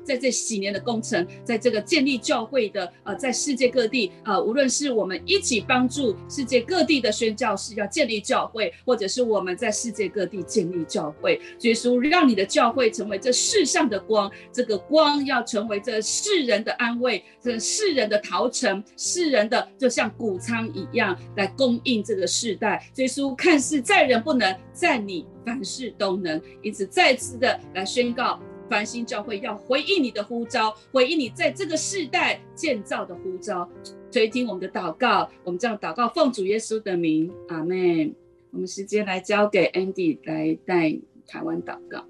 [0.04, 22.86] 在这几年的工程，在这个建立教会的呃，在世界各地呃，无论是我们一起帮助世界各地的宣教士要建立教会，或者是我们在世界各地建立教会，耶稣让你的教会成为这世上的光，这个光要成为这世人的安慰，这世人的陶城，世人的就像谷仓一样来供应这个世代。
[22.96, 28.38] 耶稣看似在人不能，在你凡事都能，因此再次的来宣告。
[28.70, 33.68] 繁星教会要回应你的呼召，回应你在这个世代建造的呼召，
[34.12, 35.28] 垂听我们的祷告。
[35.44, 38.14] 我们这样祷告，奉主耶稣的名，阿门。
[38.52, 40.98] 我们时间来交给 Andy 来带
[41.28, 42.04] 台湾祷告。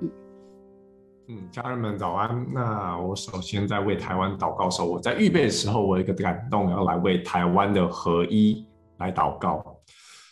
[0.00, 0.10] 嗯
[1.28, 2.46] 嗯，家人们早安。
[2.52, 8.64] 那我首先在为台湾祷告的时候，我在预备的时候，我有一个感动，要来为台湾的合一
[8.98, 9.76] 来祷告。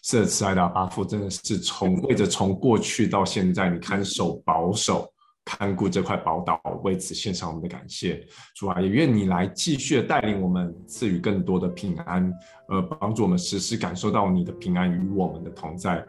[0.03, 5.11] 是的，慈爱的阿父，真的是从为着从过去到现在，你看守保守。
[5.45, 8.27] 看顾这块宝岛，为此献上我们的感谢。
[8.55, 12.33] 主啊，也愿你来继续带领我们，赐予更多的平安，
[12.69, 16.03] 呃，帮助我们时时感受到你的平安与我们的同在，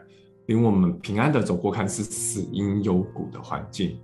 [0.46, 4.00] 令我们平安的走过看似死因幽谷的环境。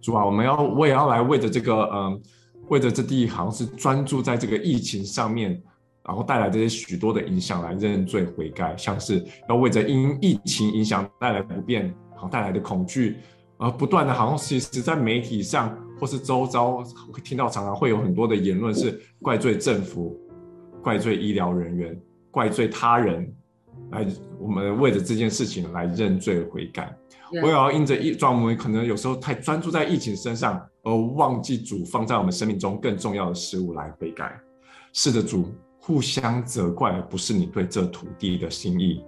[0.00, 2.20] 主啊，我们要我也要来为着这个，嗯、呃，
[2.68, 5.60] 为着这第一行是专注在这个疫情上面，
[6.04, 13.16] 然后带来这些许多的影响来认罪悔改，像是要为着因疫情影响带来不便，好带来的恐惧。
[13.60, 16.78] 而不断的，好像其实在媒体上或是周遭
[17.12, 20.18] 会听到，常常会有很多的言论是怪罪政府、
[20.82, 22.00] 怪罪医疗人员、
[22.30, 23.30] 怪罪他人，
[23.90, 24.06] 来
[24.38, 26.96] 我们为着这件事情来认罪悔改。
[27.42, 34.40] 我也要因着疫，我们可能有时候太专注在疫情身上，而忘记主放在我们生命中更重要的事物来悔改。
[34.94, 39.04] 是的，主互相责怪，不是你对这土地的心意。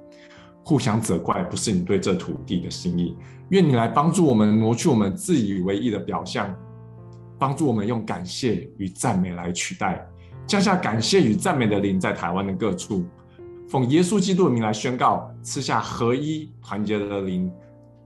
[0.64, 3.16] 互相责怪不是你对这土地的心意，
[3.48, 6.54] 愿你来帮助我们挪去我们自以为义的表象，
[7.38, 10.06] 帮助我们用感谢与赞美来取代，
[10.46, 13.04] 降下感谢与赞美的灵在台湾的各处，
[13.68, 17.50] 奉耶稣基督的名来宣告，赐下合一团结的灵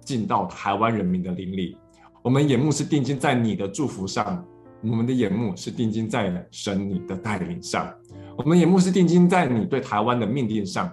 [0.01, 1.77] 进到台湾人民的灵里。
[2.23, 4.43] 我们眼目是定睛在你的祝福上，
[4.83, 7.93] 我们的眼目是定睛在神你的带领上，
[8.37, 10.91] 我们眼目是定睛在你对台湾的命令上。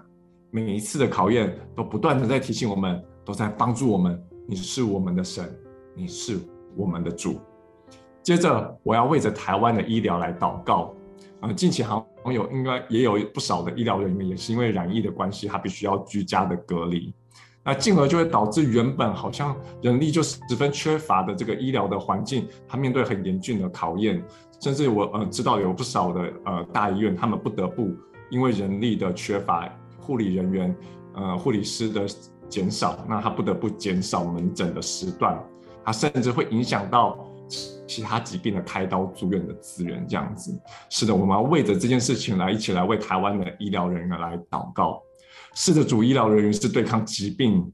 [0.56, 4.24] 每一次的考验都不断的在提醒我们，都在帮助我们。
[4.48, 5.52] 你是我们的神，
[5.96, 6.38] 你是
[6.76, 7.42] 我们的主。
[8.22, 10.94] 接着，我要为着台湾的医疗来祷告。
[11.40, 17.12] 啊，近期好像有应该也有不少的医疗人员也是因为染疫的关系，他必须要居家的隔离。
[17.64, 24.24] 那进而就会导致原本好像人力就十分缺乏的这个医疗的环境，他面对很严峻的考验。
[24.60, 27.90] 甚至我呃知道有不少的呃大医院，他们不得不
[28.30, 29.68] 因为人力的缺乏。
[30.04, 30.76] 护理人员，
[31.16, 32.06] 呃，护理师的
[32.50, 35.42] 减少，那他不得不减少门诊的时段，
[35.86, 37.18] 他甚至会影响到
[37.88, 40.60] 其他疾病的开刀住院的资源，这样子。
[40.90, 45.02] 是的，我们要为着这件事情来一起来为台湾的医疗人员来祷告。
[45.56, 47.72] 是的，主医疗人员是对抗疾病、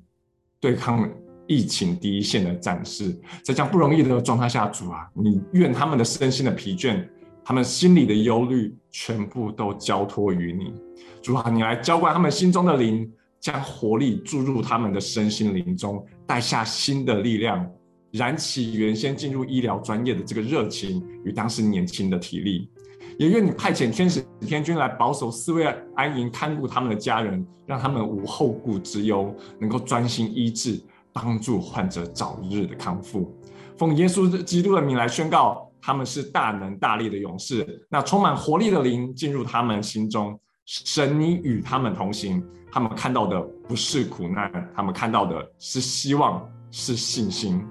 [0.59, 1.09] 对抗
[1.47, 3.11] 疫情第一线的战士，
[3.43, 7.07] 在这样不容易的状态下，主啊，你愿他们的身心的疲倦，
[7.49, 10.71] 他们心里的忧虑，全部都交托于你。
[11.19, 17.67] 主啊，你来浇灌他们心中的灵，将活力注入他们的身心灵中，带下新的力量，
[18.11, 22.69] 燃起原先进入医疗专业的这个热情与当时年轻的体力。
[23.17, 30.79] 也愿你派遣天使天军来保守四位安营，看顾他们的家人，让他们无后顾之忧，能够专心医治，
[31.11, 33.35] 帮助患者早日的康复。
[33.75, 37.85] 奉耶稣基督的名来宣告，他们是大能大力的勇士。
[37.89, 40.39] 那充满活力的灵进入他们心中。
[40.65, 47.65] 神，你与他们同行，他们看到的不是苦难，他们看到的是希望，是信心。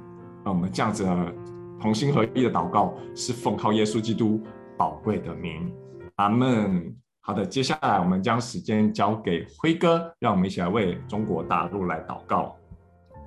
[0.45, 1.07] 那我们这样子
[1.81, 4.43] 同心合一的祷告，是奉靠耶稣基督
[4.77, 5.73] 宝贵的名，
[6.17, 6.93] 阿门。
[7.21, 12.57] 好的，接下来我们将时间交给辉哥，让我们一起来为中国大陆来祷告。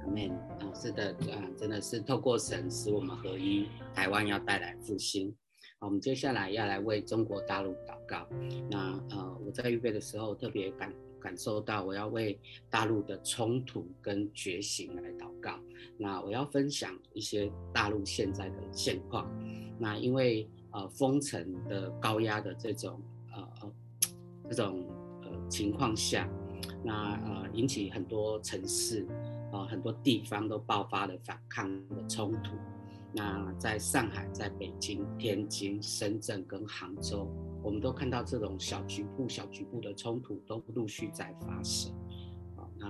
[0.04, 0.30] 阿门。
[0.32, 5.34] 啊，是的，啊，真的是透过神使我们合一，台湾要带来复兴。
[5.80, 8.28] 我们接下来要来为中国大陆祷告。
[8.70, 12.40] 那呃，我在预备的时候特别感感受到，我要为
[12.70, 15.60] 大陆的冲突跟觉醒来祷告。
[15.98, 19.28] 那我要分享一些大陆现在的现况。
[19.80, 23.02] 那因为呃封城的高压的这种
[23.34, 23.74] 呃呃
[24.50, 24.86] 这种
[25.24, 26.30] 呃情况下，
[26.84, 29.08] 那呃引起很多城市、
[29.52, 32.56] 呃、很多地方都爆发了反抗的冲突。
[33.14, 37.28] 那在上海、在北京、天津、深圳跟杭州，
[37.62, 41.92] 我们都看到这种小局部、小局部的冲突都陆续在发生。
[42.56, 42.88] 啊，那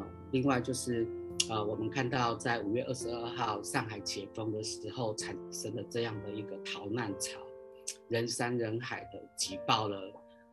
[0.00, 1.06] 啊，另外就是
[1.48, 7.38] 啊，我们看到在五月二十二号上海解封的时候，产生了这样的一个逃难潮，
[8.08, 10.00] 人山人海的挤爆了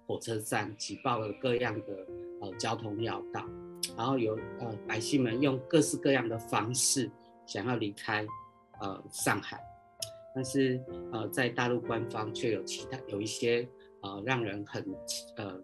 [0.05, 2.07] 火车站，挤爆了各样的
[2.41, 3.43] 呃交通要道，
[3.97, 7.09] 然后有呃百姓们用各式各样的方式
[7.45, 8.25] 想要离开。
[8.83, 9.63] 呃，上海，
[10.33, 13.69] 但是呃，在大陆官方却有其他有一些
[14.01, 14.83] 呃，让人很
[15.37, 15.61] 呃，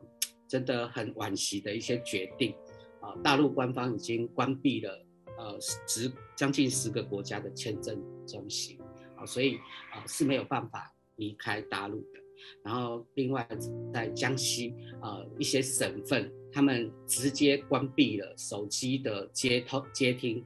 [0.47, 2.53] 真的很惋惜的一些决定
[3.01, 3.21] 啊、呃。
[3.23, 5.03] 大陆官方已经关闭了
[5.35, 8.79] 呃十将近十个国家的签证中心
[9.15, 9.55] 啊、所以
[9.91, 12.19] 啊、是没有办法离开大陆的。
[12.63, 13.49] 然后另外
[13.91, 20.43] 在江西啊、呃、一些省份，他们直接关闭了手机的接通接听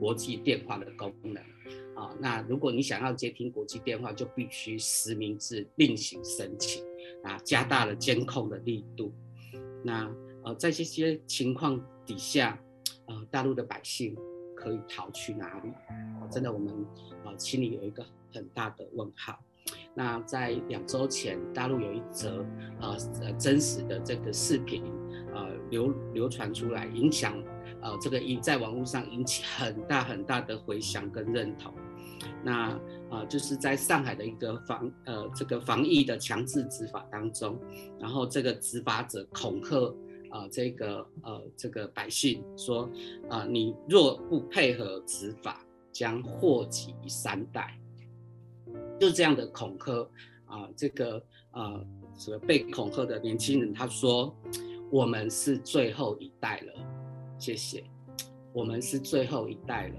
[0.00, 1.36] 国际电话的功能。
[1.94, 6.82] 啊，那如果你想要接听国际电话，就必须实名制另行申请，
[7.22, 9.14] 啊，加大了监控的力度。
[9.84, 12.60] 那呃，在这些情况底下，
[13.06, 14.16] 呃，大陆的百姓
[14.56, 15.68] 可以逃去哪里？
[16.20, 16.74] 啊，真的，我们
[17.24, 19.38] 啊心里有一个很大的问号。
[19.94, 22.44] 那在两周前，大陆有一则
[22.80, 24.82] 呃呃真实的这个视频，
[25.34, 27.34] 呃流流传出来，影响
[27.82, 31.74] 呃这个引在网络上引起很大很大的回响跟认同。
[32.42, 32.78] 那
[33.10, 37.58] 啊、就是在上海的一个防呃这个防疫的强制执法当中，
[38.00, 39.76] 然后这个执法者恐吓
[40.30, 42.90] 啊、这个呃这个百姓说
[43.28, 47.78] 啊、你若不配合执法将祸及三代。
[48.98, 49.92] 就这样的恐吓
[50.46, 51.22] 啊，这个
[51.52, 54.34] 呃，什么被恐吓的年轻人他说
[54.94, 56.72] ：“我们是最后一代了。”
[57.36, 57.82] 谢谢，
[58.52, 59.94] 我们是最后一代了。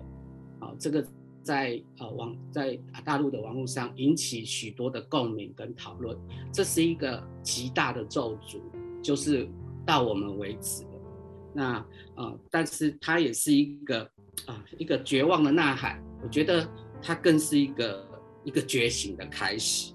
[0.61, 1.05] 啊，这个
[1.43, 6.17] 在呃网在大陆的网络上引起许多的共鸣跟讨论。
[6.49, 8.61] 这是一个极大的咒诅，
[9.03, 9.45] 就是
[9.85, 10.89] 到我们为止了。
[11.53, 11.85] 那
[12.15, 14.09] 呃，但是它也是一个
[14.45, 16.01] 啊、一个绝望的呐喊。
[16.23, 16.65] 我觉得
[17.01, 18.07] 它更是一个
[18.45, 19.93] 一个觉醒的开始。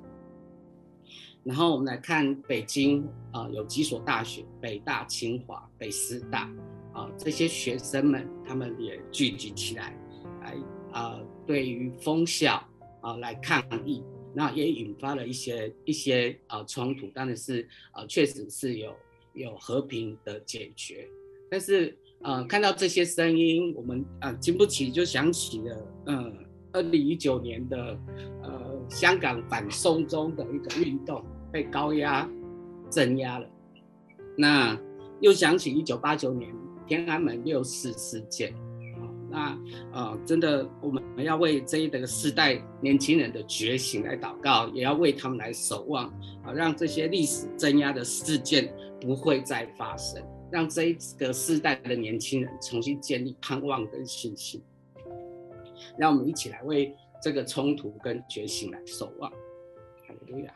[1.44, 6.50] 然后我们来看北京啊、有几所大学，北大、清华、北师大。
[6.92, 9.96] 啊，这些学生们他们也聚集起来，
[10.42, 10.56] 来
[10.90, 12.60] 啊、对于封校
[13.00, 14.02] 啊、来抗议，
[14.34, 18.92] 那也引发了一些一些啊、冲突，但是啊、确实是有
[19.34, 21.08] 有和平的解决。
[21.48, 26.32] 但是呃看到这些声音，我们啊、经不起就想起了呃
[26.72, 27.96] 二零一九年的
[28.42, 32.28] 呃香港反送中的一个运动被高压
[32.90, 33.48] 镇压了，
[34.36, 34.78] 那
[35.20, 36.52] 又想起一九八九年。
[36.86, 38.52] 天安门六四事件，
[39.30, 39.56] 那
[39.92, 46.06] 呃，真的，我们要为这一个世代年轻人的觉醒来祷告，也要为他们来守望，
[46.42, 50.20] 啊，让这些历史镇压的事件不会再发生，
[50.50, 54.60] 让这一个世代的年轻人重新建立盼望跟信心。
[55.96, 56.92] 让我们一起来为
[57.22, 59.30] 这个冲突跟觉醒来守望。
[59.30, 60.52] 哈利路亚。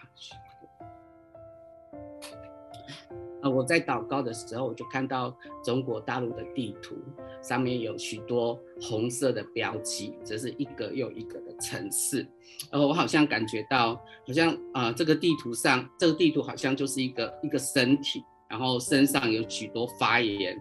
[3.51, 6.97] 我在祷告的时候，我就看到中国大陆的地图
[7.43, 12.27] 上面有许多红色的标记，这是一个又一个的城市。
[12.71, 13.95] 然后我好像感觉到，
[14.27, 20.57] 好像啊、这个地图上，这个地图好像就是一个一个身体，然后身上有许多发炎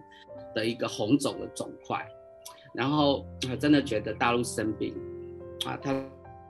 [0.54, 2.06] 的一个红肿的肿块。
[2.74, 4.94] 然后我真的觉得大陆生病
[5.64, 5.94] 啊，他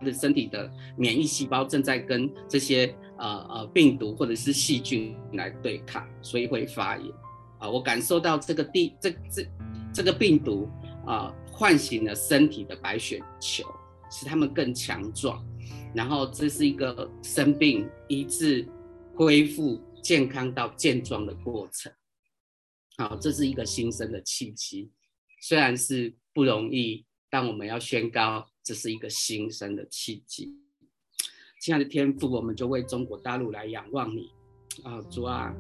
[0.04, 2.94] 的身体的免疫细胞正在跟这些。
[3.16, 7.08] 呃呃，病毒或者是细菌来对抗，所以会发炎。
[7.60, 9.46] 啊、我感受到这个地这这
[9.94, 10.68] 这个病毒
[11.06, 13.64] 啊、唤醒了身体的白血球，
[14.10, 15.46] 使他们更强壮。
[15.94, 18.66] 然后这是一个生病医治、
[19.14, 21.92] 恢复健康到健壮的过程。
[22.98, 24.90] 好，这是一个新生的契机，
[25.40, 30.52] 虽然是不容易，但我们要宣告这是一个新生的契机。
[31.60, 34.30] 亲爱的天父，我们就为中国大陆来仰望你
[34.82, 35.54] 啊，主啊，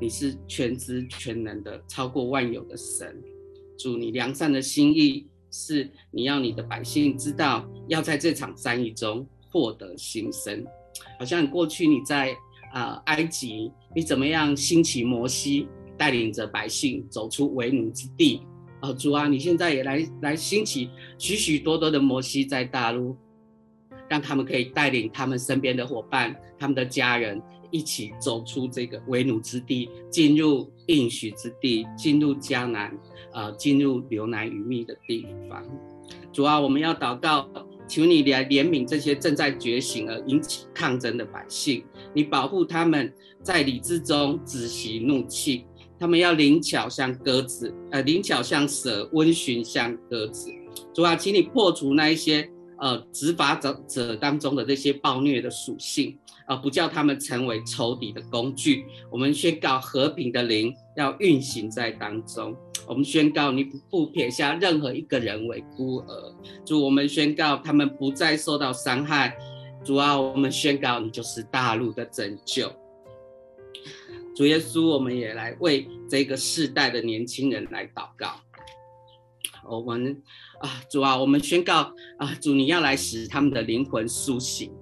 [0.00, 3.22] 你是全知全能的，超过万有的神。
[3.78, 10.66] 主，你良善的心意是你要你的百姓知道，要在这场战役中获得新生。
[11.18, 12.36] 好像过去你在
[12.72, 18.42] 啊、埃及，你怎么样兴起摩西，带领着百姓走出为奴之地
[18.80, 23.16] 啊，主啊，你现在也来来兴起许许多多的摩西在大陆。
[24.10, 27.38] 让他们可以带领他们身边的伙伴、他们的家人
[27.70, 32.90] 一起走出这个为奴之地，进入应许之地，进入迦南，
[33.34, 35.62] 啊，进入流奶与蜜的地方。
[36.32, 37.50] 主啊，我们要祷告，
[37.86, 43.12] 求你来怜悯这些正在觉醒而引起抗争的百姓，你保护他们
[43.42, 45.66] 在理智中止息怒气，
[45.98, 50.50] 他们要灵巧像鸽子，呃，灵巧像蛇，温驯像鸽子。
[50.94, 52.48] 主啊，请你破除那一些。
[52.80, 58.84] 呃，执法者者当中的这些暴虐的属性，而、不叫他们成为仇敌的工具。
[59.10, 62.54] 我们宣告和平的灵要运行在当中。
[62.86, 66.34] 我们宣告你不撇下任何一个人为孤儿。
[66.64, 69.36] 主，我们宣告他们不再受到伤害。
[69.84, 72.70] 主啊，我们宣告你就是大陆的拯救。
[74.38, 78.40] 主耶稣，我们也来为这个世代的年轻人来祷告。
[79.68, 80.22] 我们。
[80.60, 84.72] 啊，主啊，我们宣告啊，主你要来使他们的灵魂苏醒，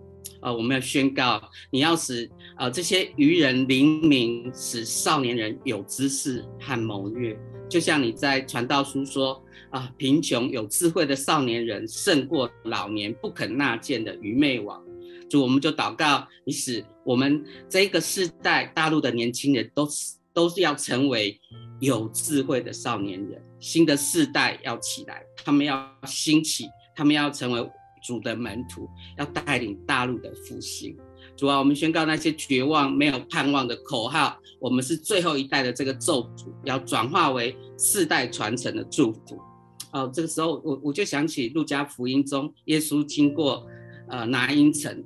[0.40, 7.38] 啊，我们要宣告你要使啊这些愚人灵明，使少年人有知识和谋略，
[7.68, 14.82] 就像你在传道书说啊，贫穷有智慧的少年人胜过老年不肯纳谏的愚昧王。
[15.28, 19.88] 主，我们就祷告你使我们这个世代大陆的年轻人都
[20.32, 21.40] 都是要成为
[21.80, 23.42] 有智慧的少年人。
[23.58, 27.70] 新的世代要起来，他们要兴起，他们要成为
[28.04, 30.96] 主的门徒，要带领大陆的复兴。
[31.36, 39.38] 主啊，我们宣告那些绝望、没有盼望的口号，我们是最后一代的这个咒诅，要转化为世代传承的祝福。
[39.92, 43.66] 哦，这个时候我我就想起路加福音中，耶稣经过
[44.08, 45.02] 呃拿因城，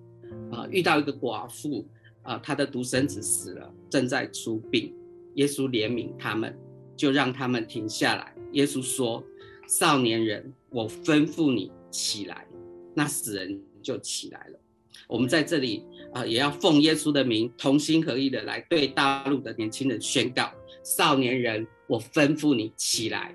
[0.50, 1.86] 啊、遇到一个寡妇，
[2.22, 4.94] 啊、她的独生子死了，正在出殡，
[5.34, 6.56] 耶稣怜悯他们，
[6.96, 8.34] 就让他们停下来。
[8.52, 9.24] 耶稣说
[9.68, 12.46] ：“少年人，我吩咐你起来，
[12.94, 14.58] 那死人就起来了。
[15.06, 23.34] 我们在这里啊、也要奉耶稣的名，同心合意的来对大陆的年轻人宣告：少年人，我吩咐你起来，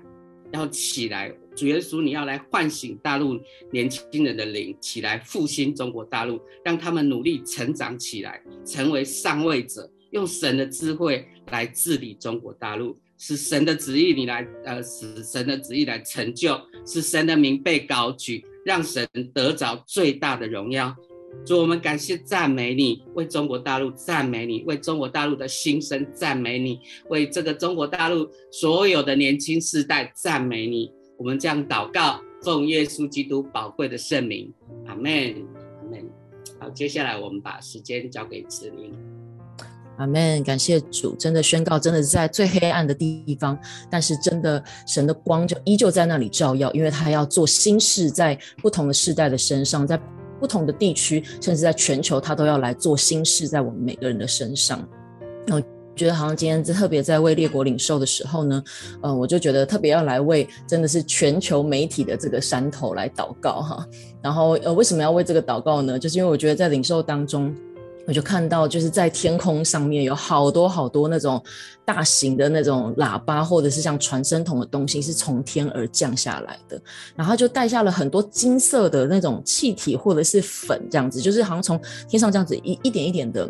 [0.52, 1.34] 要起来。
[1.56, 3.40] 主耶稣，你要来唤醒大陆
[3.72, 20.94] 年轻人的灵，起来复兴中国大陆，让他们努力成长起来，成为上位者，用神的智慧来治理中国大陆，是神的旨意，你来呃，使神的旨意来成就，是神的名被高举，让神得着最大的荣耀。
[21.44, 30.90] 主，我们感谢赞美你，为中国大陆赞美你，为中国大陆的新生赞美你，为这个中国大陆所有的年轻世代赞美你。
[31.18, 34.52] 我们将祷告，奉耶稣基督宝贵的圣名，
[34.86, 35.12] 阿门，
[35.80, 36.04] 阿门。
[36.60, 38.92] 好，接下来我们把时间交给子玲，
[39.96, 40.42] 阿门。
[40.42, 43.58] 感谢主，真的宣告，真的是在最黑暗的地方，
[43.90, 49.98] 但是真的神的光就依旧在那里照耀，因为他要做新事，在不同的世代的身上，在
[50.38, 54.86] 不同的地区，甚至在全球，他都要来做新事，在我们每个人的身上。
[55.96, 58.62] 觉得好像今天特别在为列国领受的时候呢，
[59.00, 63.84] 呃，我就觉得特别要来为真的是全球媒体的这个山头来祷告哈。
[64.22, 65.98] 然后呃，为什么要为这个祷告呢？
[65.98, 67.54] 就是因为我觉得在领受当中，
[68.06, 71.42] 我就看到就是在天空上面有好多好多那种
[71.84, 76.80] 大型的那种喇叭，或者是像传声筒的东西是从天而降下来的，
[77.14, 83.48] 然后就带下了很多金色的那种气体或者是粉这样子，就是好像从天上这样子一一点一点的。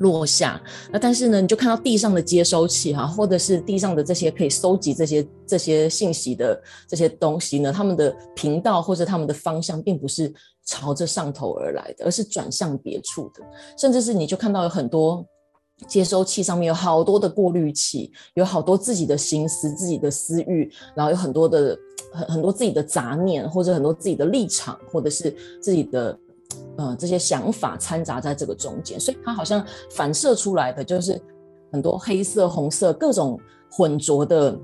[0.00, 0.60] 落下，
[0.92, 10.30] 那但是呢，你就看到地上的接收器哈，或者是地上的这些可以收集这些这些信息的这些东西呢，他们的频道或者他们的方向并不是
[10.66, 13.42] 朝着上头而来的，而是转向别处的，
[13.78, 15.24] 甚至是你就看到有很多
[15.88, 21.78] 接收器上面有好多的过滤器，有好多自己的心思、自己的私欲，然后有很多的
[22.12, 26.18] 很很多自己的杂念，或者很多自己的立场，或者是自己的。
[26.76, 31.20] 呃，这些想法掺杂在这个中间，所以它好像反射出来的就是
[31.72, 33.38] 很多黑色、红色各种
[33.70, 34.58] 混浊的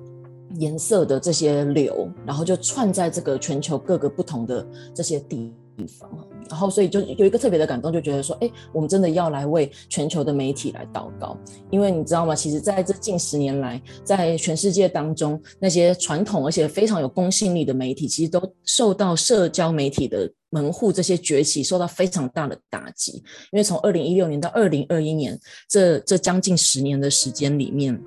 [0.57, 5.53] 颜色的这些流，然后就串在这个全球各个不同的这些地
[5.87, 6.11] 方，
[6.49, 11.37] 然后所以就有一个特别的感动，就觉得说，哎，我们真的要来为全球的媒体来祷告，
[11.71, 12.35] 因为你知道吗？
[12.35, 20.31] 其实在这近十年来，在全世界当中，那些传统而且非常有公信力的媒体，其实都受到社交媒体的。
[20.55, 23.13] 门户这些崛起受到非常大的打击，
[23.53, 27.99] 因为从二零一六年到二零二一年这这将近十年的时间里面。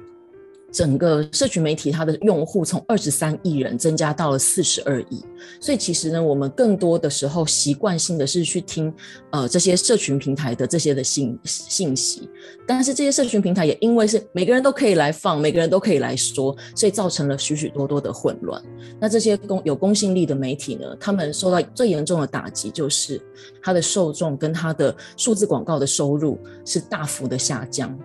[0.76, 5.24] 整个社群媒体它的用户从二十三亿人增加到了四十二亿，
[5.62, 8.94] 所以其实呢，我们更多的时候习惯性的是去听
[9.32, 12.30] 呃这些社群平台的这些的信信息，
[12.68, 18.62] 但是这些社群平台也因为是每个人都可以来放，每个人都可以来说，所以造成了许许多多的混乱。
[19.00, 23.22] 那这些公有公信力的媒体呢，他们受到最严重的打击就是
[23.64, 27.98] 它的受众跟它的数字广告的收入是大幅的下降，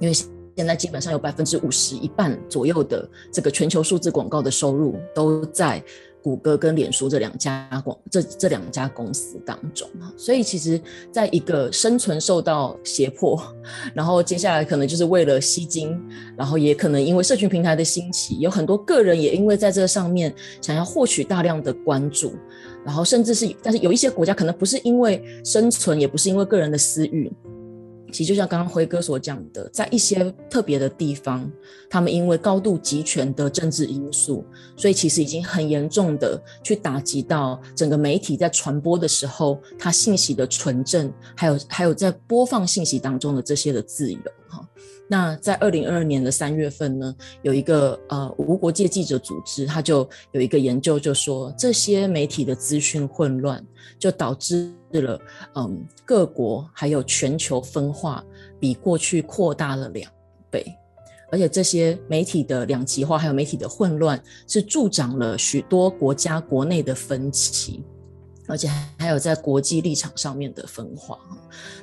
[0.00, 0.14] 因为。
[0.56, 5.82] 现在基本上有百分之五十一半左右的这个全球数字广告的收入都在
[6.22, 9.86] 谷歌跟脸书这两家广这这两家公司当中，
[10.16, 10.80] 所以其实
[11.12, 13.38] 在一个生存受到胁迫，
[13.92, 16.00] 然后接下来可能就是为了吸金，
[16.34, 22.32] 然后也可能因为社群平台的兴起，有很多个人也因为在这上面想要获取大量的关注，
[22.86, 27.30] 然后甚至是但是有一些国家可能不是因为生存，也不是因为个人的私欲。
[28.14, 31.50] 其实就像刚刚辉哥所讲的，在一些特别的地方，
[31.90, 34.44] 他们因为高度集权的政治因素，
[34.76, 44.64] 所以其实已经很严重的去打击到整个媒体在传播的时候，它信息的纯正，还有还有在播放信息当中的这些的自由哈。
[45.08, 47.12] 那在二零二二年的三月份呢，
[47.42, 53.60] 有一个呃无国界记者组织，他就有一个研究，就说这些媒体的资讯混乱，
[53.98, 54.72] 就导致。
[54.94, 55.20] 是了，
[55.56, 58.24] 嗯，各国还有全球分化
[58.60, 60.08] 比过去扩大了两
[60.48, 60.64] 倍，
[61.32, 67.82] 而且这些媒体的两极化还有媒体的混乱，是助长了许多国家国内的分歧。
[68.46, 68.68] 而且
[68.98, 71.18] 还有在国际立场上面的分化，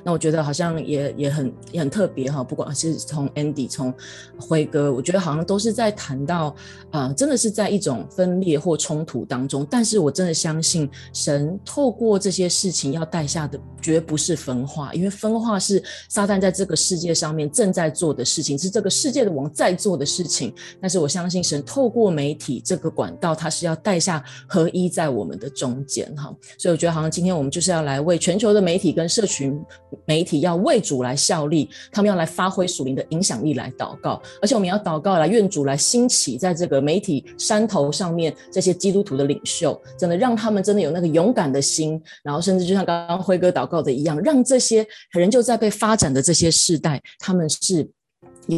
[0.04, 2.42] 那我觉得好像也也很也很特别哈。
[2.42, 3.92] 不管是从 Andy 从
[4.38, 6.54] 辉哥，我觉得好像都是在谈到
[6.90, 9.66] 啊、真的是在一种分裂或冲突当中。
[9.70, 20.52] 但是我真的相信神透过这些事情要带下的绝不是分化，因为分化是撒旦在这个世界上面正在做的事情，是这个世界的王在做的事情。
[20.80, 26.34] 但是我相信神透过媒体这个管道，他是要带下合一在我们的中间哈。
[26.58, 29.61] 所以我觉得，好像今天我们就是要来为全球的媒体跟社群
[30.04, 47.88] 媒体要为主来效力，他们要来发挥属灵的影响力来祷告，而且我们要祷告来愿主来兴起在这个媒体山头上面这些基督徒的领袖，真的让他们真的有那个勇敢的心，然后甚至就像刚刚辉哥祷告的一样，让这些仍旧在被发展的这些世代，他们是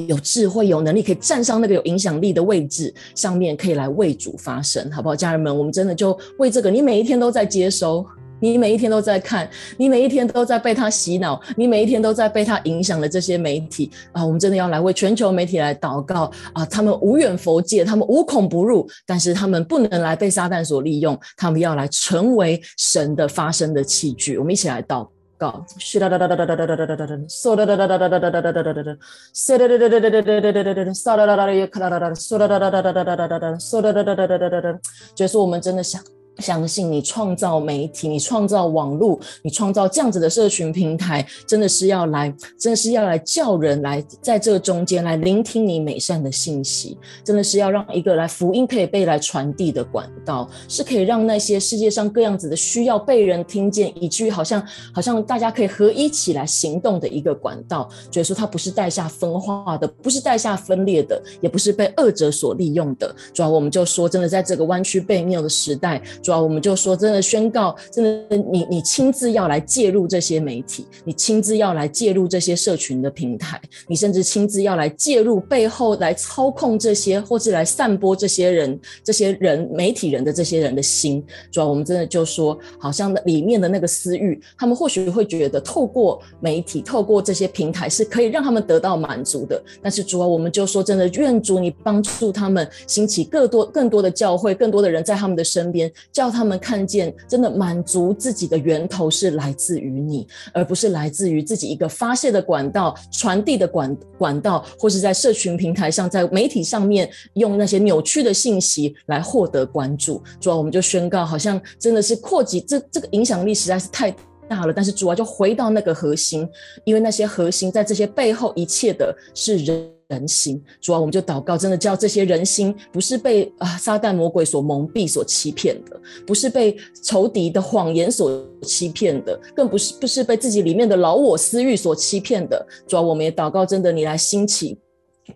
[0.09, 5.15] 有智慧、有能力，可以站上那个有影响力的位置上面，可以来为主发声，好不好？
[5.15, 8.05] 家人们，我们真的就为这个，你每一天都在接收。
[8.45, 16.67] 你每一天都在看，你每一天都在被他洗脑，你每一天都在被他影响的这些媒体啊，我们真的要来为全球媒体来祷告啊！
[16.67, 24.37] 他们无远弗届，他们无孔不入，但是他们不能来被撒旦所利用，他们要来成为神的发声的器具。
[24.37, 25.65] 我们一起来祷告。
[25.79, 28.97] 是哒哒哒哒哒哒哒哒哒哒哒，嗦哒哒哒哒哒哒哒哒哒哒哒哒，
[29.35, 34.79] 嗦哒哒哒哒哒哒哒哒哒哒哒，嗦哒哒哒哒哒哒哒哒哒，嗦哒哒哒哒哒哒哒哒哒哒，嗦哒哒哒哒哒哒哒哒哒
[35.15, 36.03] 就是我们真的想。
[36.39, 57.89] 相信你创造媒体，你创造网络，你创造这样子的社群平台，真的是要来，真的是要来叫人来在这个中间来聆听你美善的信息，真的是要让一个来福音可以被来传递的管道，是可以让那些世界上各样子的需要被人听见，以至于好像好像大家可以合一起来行动的一个管道。
[58.11, 63.15] 所以说，它不是带下分化的，不是带下分裂的，也不是被恶者所利用的。
[63.33, 66.03] 主要我们就说，真的在这个弯曲背谬的时代。
[66.25, 81.23] 主要我们就说，真的宣告，真的你你亲自要来介入这些媒体，你亲自要来介入这些社群的平台，你甚至亲自要来介入背后来操控这些，或是来散播这些人、这些人媒体人的这些人的心。
[81.51, 89.63] 主要我们真的就说，好像里面的那个私欲，他们或许会觉得透过媒体、透过这些平台是可以让他们得到满足的。
[89.83, 95.93] 但是主要我们就说，真的愿主你帮助他们兴起更多、更多的教会，更多的人在他们的身边。
[96.15, 110.23] 叫他们看见，真的满足自己的源头是来自于你，而不是来自于自己一个发泄的管道、传递的管管道，或是在社群平台上、在媒体上面用那些扭曲的信息来获得关注。
[110.41, 114.15] 主要我们就宣告，好像真的是扩及这这个影响力实在是太
[114.49, 114.73] 大了。
[114.73, 116.49] 但是主要就回到那个核心，
[116.85, 119.94] 因为那些核心在这些背后一切的是人。
[120.09, 132.67] 人心，主要我们就祷告，真的叫这些人心不是被啊撒旦魔鬼所蒙蔽、所欺骗的，不是被仇敌的谎言所欺骗的，更不是不是被自己里面的老我私欲所欺骗的。
[132.87, 134.79] 主要我们也祷告，真的你来兴起。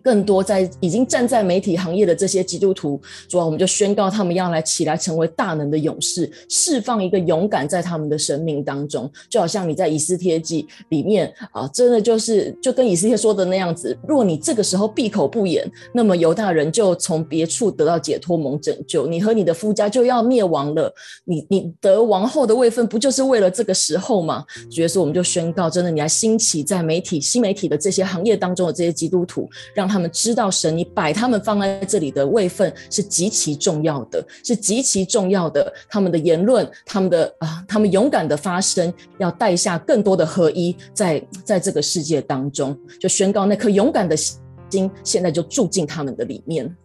[0.03, 20.93] 更多在已经站在媒体行业的这些基督徒，主要我们就宣告他们要来起来成为大能的勇士，释放一个勇敢在他们的生命当中，就好像你在以斯帖记里面啊，真的就是就跟以斯帖说的那样子，若你这个时候闭口不言，那么犹大人就从别处得到解脱蒙拯救，你和你的夫家就要灭亡了。
[21.25, 24.45] 你你得王后的位分，不就是为了这个时候吗？
[24.69, 29.49] 所以说我们就宣告，真的你来兴起在媒体新媒体的这些行业当中的这些基督徒。
[29.79, 35.73] 让他们知道神，你摆他们放在这里的位分是极其重要的，是极其重要的。
[35.87, 46.75] 他们的言论，他们的啊，他们勇敢的发声，要带下更多的合一在，在这个世界当中，就宣告那颗勇敢的心，现在就住进他们的里面。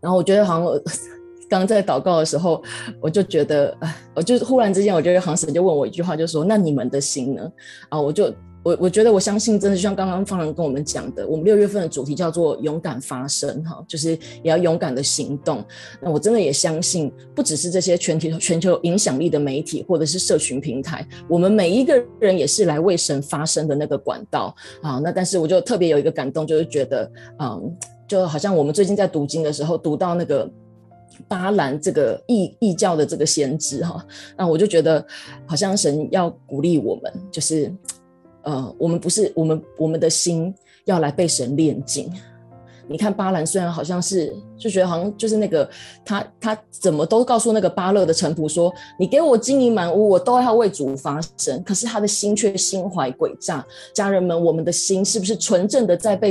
[0.00, 0.78] 然后我觉得好像我
[1.48, 2.62] 刚在祷告的时候，
[3.00, 7.50] 我就觉得，哎，我就忽然之间，我觉得好像神就问我一句话，就说：“那你们的心呢？”
[7.88, 8.30] 啊，我就。
[8.64, 14.12] 我我觉得我相信，真的就像刚刚方人跟我们讲的，我们六月份的主题叫做勇敢发声，哈，就是
[14.42, 15.62] 也要勇敢的行动。
[16.00, 24.98] 那我真的也相信，不只是这些全体全球影响力的媒体或者是社群平台，我们每一个人也是来为神发声的那个管道啊。
[24.98, 27.10] 那但是我就特别有一个感动，就是觉得，
[27.40, 27.76] 嗯，
[28.08, 30.50] 就好像我们最近在读经的时候，读到那个
[31.28, 34.02] 巴兰这个异异教的这个先知哈，
[34.38, 35.06] 那我就觉得
[35.44, 37.70] 好像神要鼓励我们，就是。
[38.44, 42.10] 呃，我们不是我们我们的心要来被神炼净。
[42.86, 45.68] 你看巴兰虽然好像是就觉得好像就是那个
[46.04, 51.62] 他他怎么都告诉那个巴勒的臣仆说，你给我金银满屋，我都要为主发声。
[51.64, 53.64] 可是他的心却心怀诡诈。
[53.94, 56.30] 家人们，我们的心是不是纯正的在被？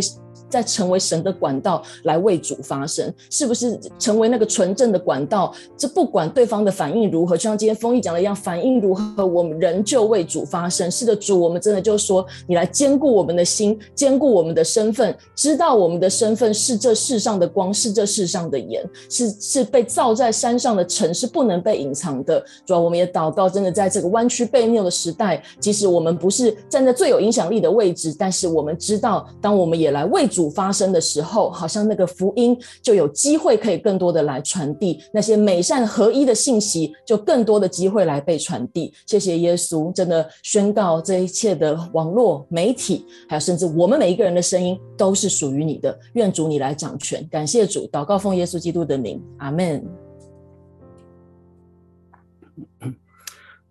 [0.53, 5.51] 在成为神的管道来为主发声，是不是成为那个纯正的管道？
[5.75, 10.91] 这不管对方的反应如何，就像今天丰毅讲的一样，反应如何，我们仍旧为主发声。
[10.91, 22.39] 是的，主，我们真的就说，你来坚固我们的心，坚固我们的身份，知道我们的身份是这世上的光，是这世上的盐，是是被造在山上的城，是不能被隐藏的。
[22.63, 30.42] 主要我们也祷告，真的在这个弯曲悖谬的时代，即使我们不是站在最有影响力的位置，但是我们知道，当我们也来为主。
[30.43, 38.93] 主发生的时候，好像那个福音就有机会可以更多的来传递，那些美善合一的信息就更多的机会来被传递。
[39.05, 45.97] 谢谢耶稣，真的宣告这一切的网络媒体，还有甚至我们每一个人的声音都是属于你的。
[46.15, 49.81] 愿主你来掌权，感谢主，祷告奉耶稣基督的名，阿门。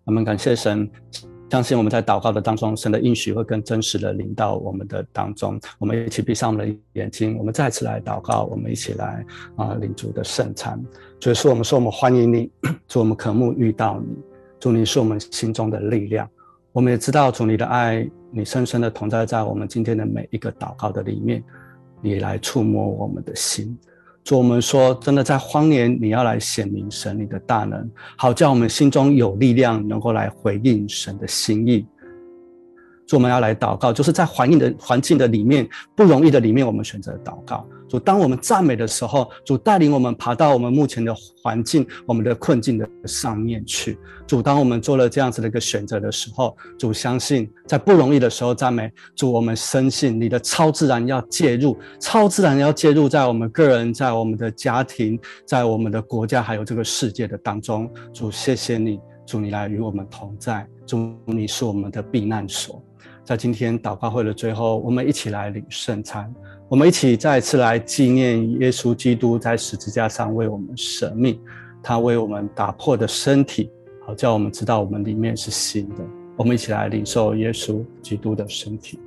[0.05, 0.89] 我们感谢神。
[1.53, 5.59] 相信我们在祷告的当中，神的应许会更真实的临到我们的当中。
[5.77, 9.23] 我们一起闭上我们的眼睛，我们再次来祷告，我们一起来
[9.55, 10.83] 啊领主的圣餐。
[11.19, 12.49] 所以说，我们说我们欢迎你，
[12.89, 14.17] 主我们渴慕遇到你，
[14.59, 16.27] 主你是我们心中的力量。
[16.71, 21.43] 我们也知道主你的爱，你深深的同在在我们今天的每一个祷告的里面，
[22.01, 23.77] 你来触摸我们的心。
[24.23, 31.85] 主，我们说，真的在荒年，你要来显明神你的大能，好叫我们心中有力量，能够来回应神的心意。
[33.13, 37.63] 主，我们要来祷告，就是在环境的环境的里面，不容易的里面，我们选择祷告。
[37.87, 43.99] 主，当我们赞美的时候，主带领我们爬到我们目前的环境、我们的困境的上面去。
[44.25, 48.91] 主，当我们做了这样子的一个选择的时候，主相信在不容易的时候赞美。
[49.15, 57.87] 主，我们深信你的超自然要介入，超自然要介入在我们个人、在我们的家庭、在我们的国家，还有这个世界的当中。
[58.11, 62.83] 主，谢谢你，主你来与我们同在，主你是我们的避难所。
[63.25, 66.29] 在今天祷告会的最后，我们一起来领圣餐，
[66.67, 71.39] 我们一起再次来纪念耶稣基督在十字架上为我们舍命，
[71.81, 73.71] 他为我们打破的身体，
[74.05, 76.03] 好叫我们知道我们里面是新的。
[76.35, 78.99] 我们一起来领受耶稣基督的身体。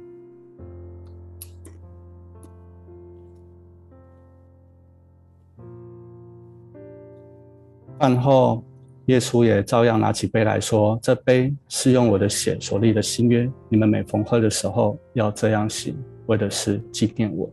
[7.99, 8.65] 饭后。
[9.07, 15.97] 耶稣也照样拿起杯来说：“这杯是用我的血所立的新约，你们每逢喝的时候要这样行，
[16.27, 17.49] 为的是纪念我。”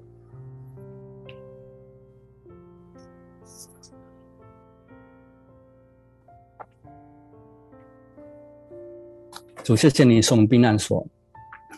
[9.64, 11.06] 主，谢谢你是我避难所，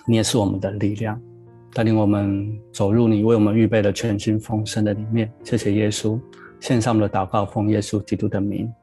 [0.07, 1.21] 你也是我们的力量，
[1.73, 5.29] 带领我们走入你为我们预备的全新丰盛的里面。
[5.43, 6.17] 谢谢耶稣，
[6.61, 8.73] 献上我们的祷告，奉耶稣基督的名。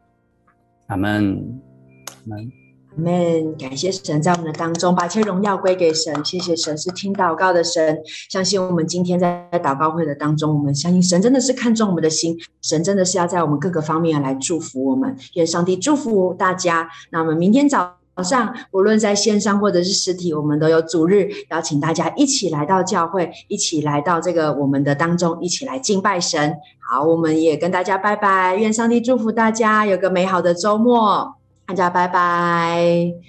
[0.88, 1.60] 阿门，
[2.06, 2.52] 阿门，
[2.96, 3.56] 阿门。
[3.56, 6.24] 感谢神在我们的当中，把一切荣耀归给神。
[6.24, 7.98] 谢谢神是听祷告的神。
[8.30, 15.16] 相信我们今天在祷告会的当中，我们相信神真的是看重我们的心，神真的是要在我们各个方面来祝福我们。
[15.34, 16.88] 愿上帝祝福大家。
[17.10, 26.56] 那我们明天早早上，无论在线上或者是实体，我们都有主日，邀请大家一起来到教会，一起来到这个我们的当中，一起来敬拜神。
[26.78, 31.36] 好，我们也跟大家拜拜，愿上帝祝福大家有个美好的周末，
[31.66, 33.22] 大家拜拜。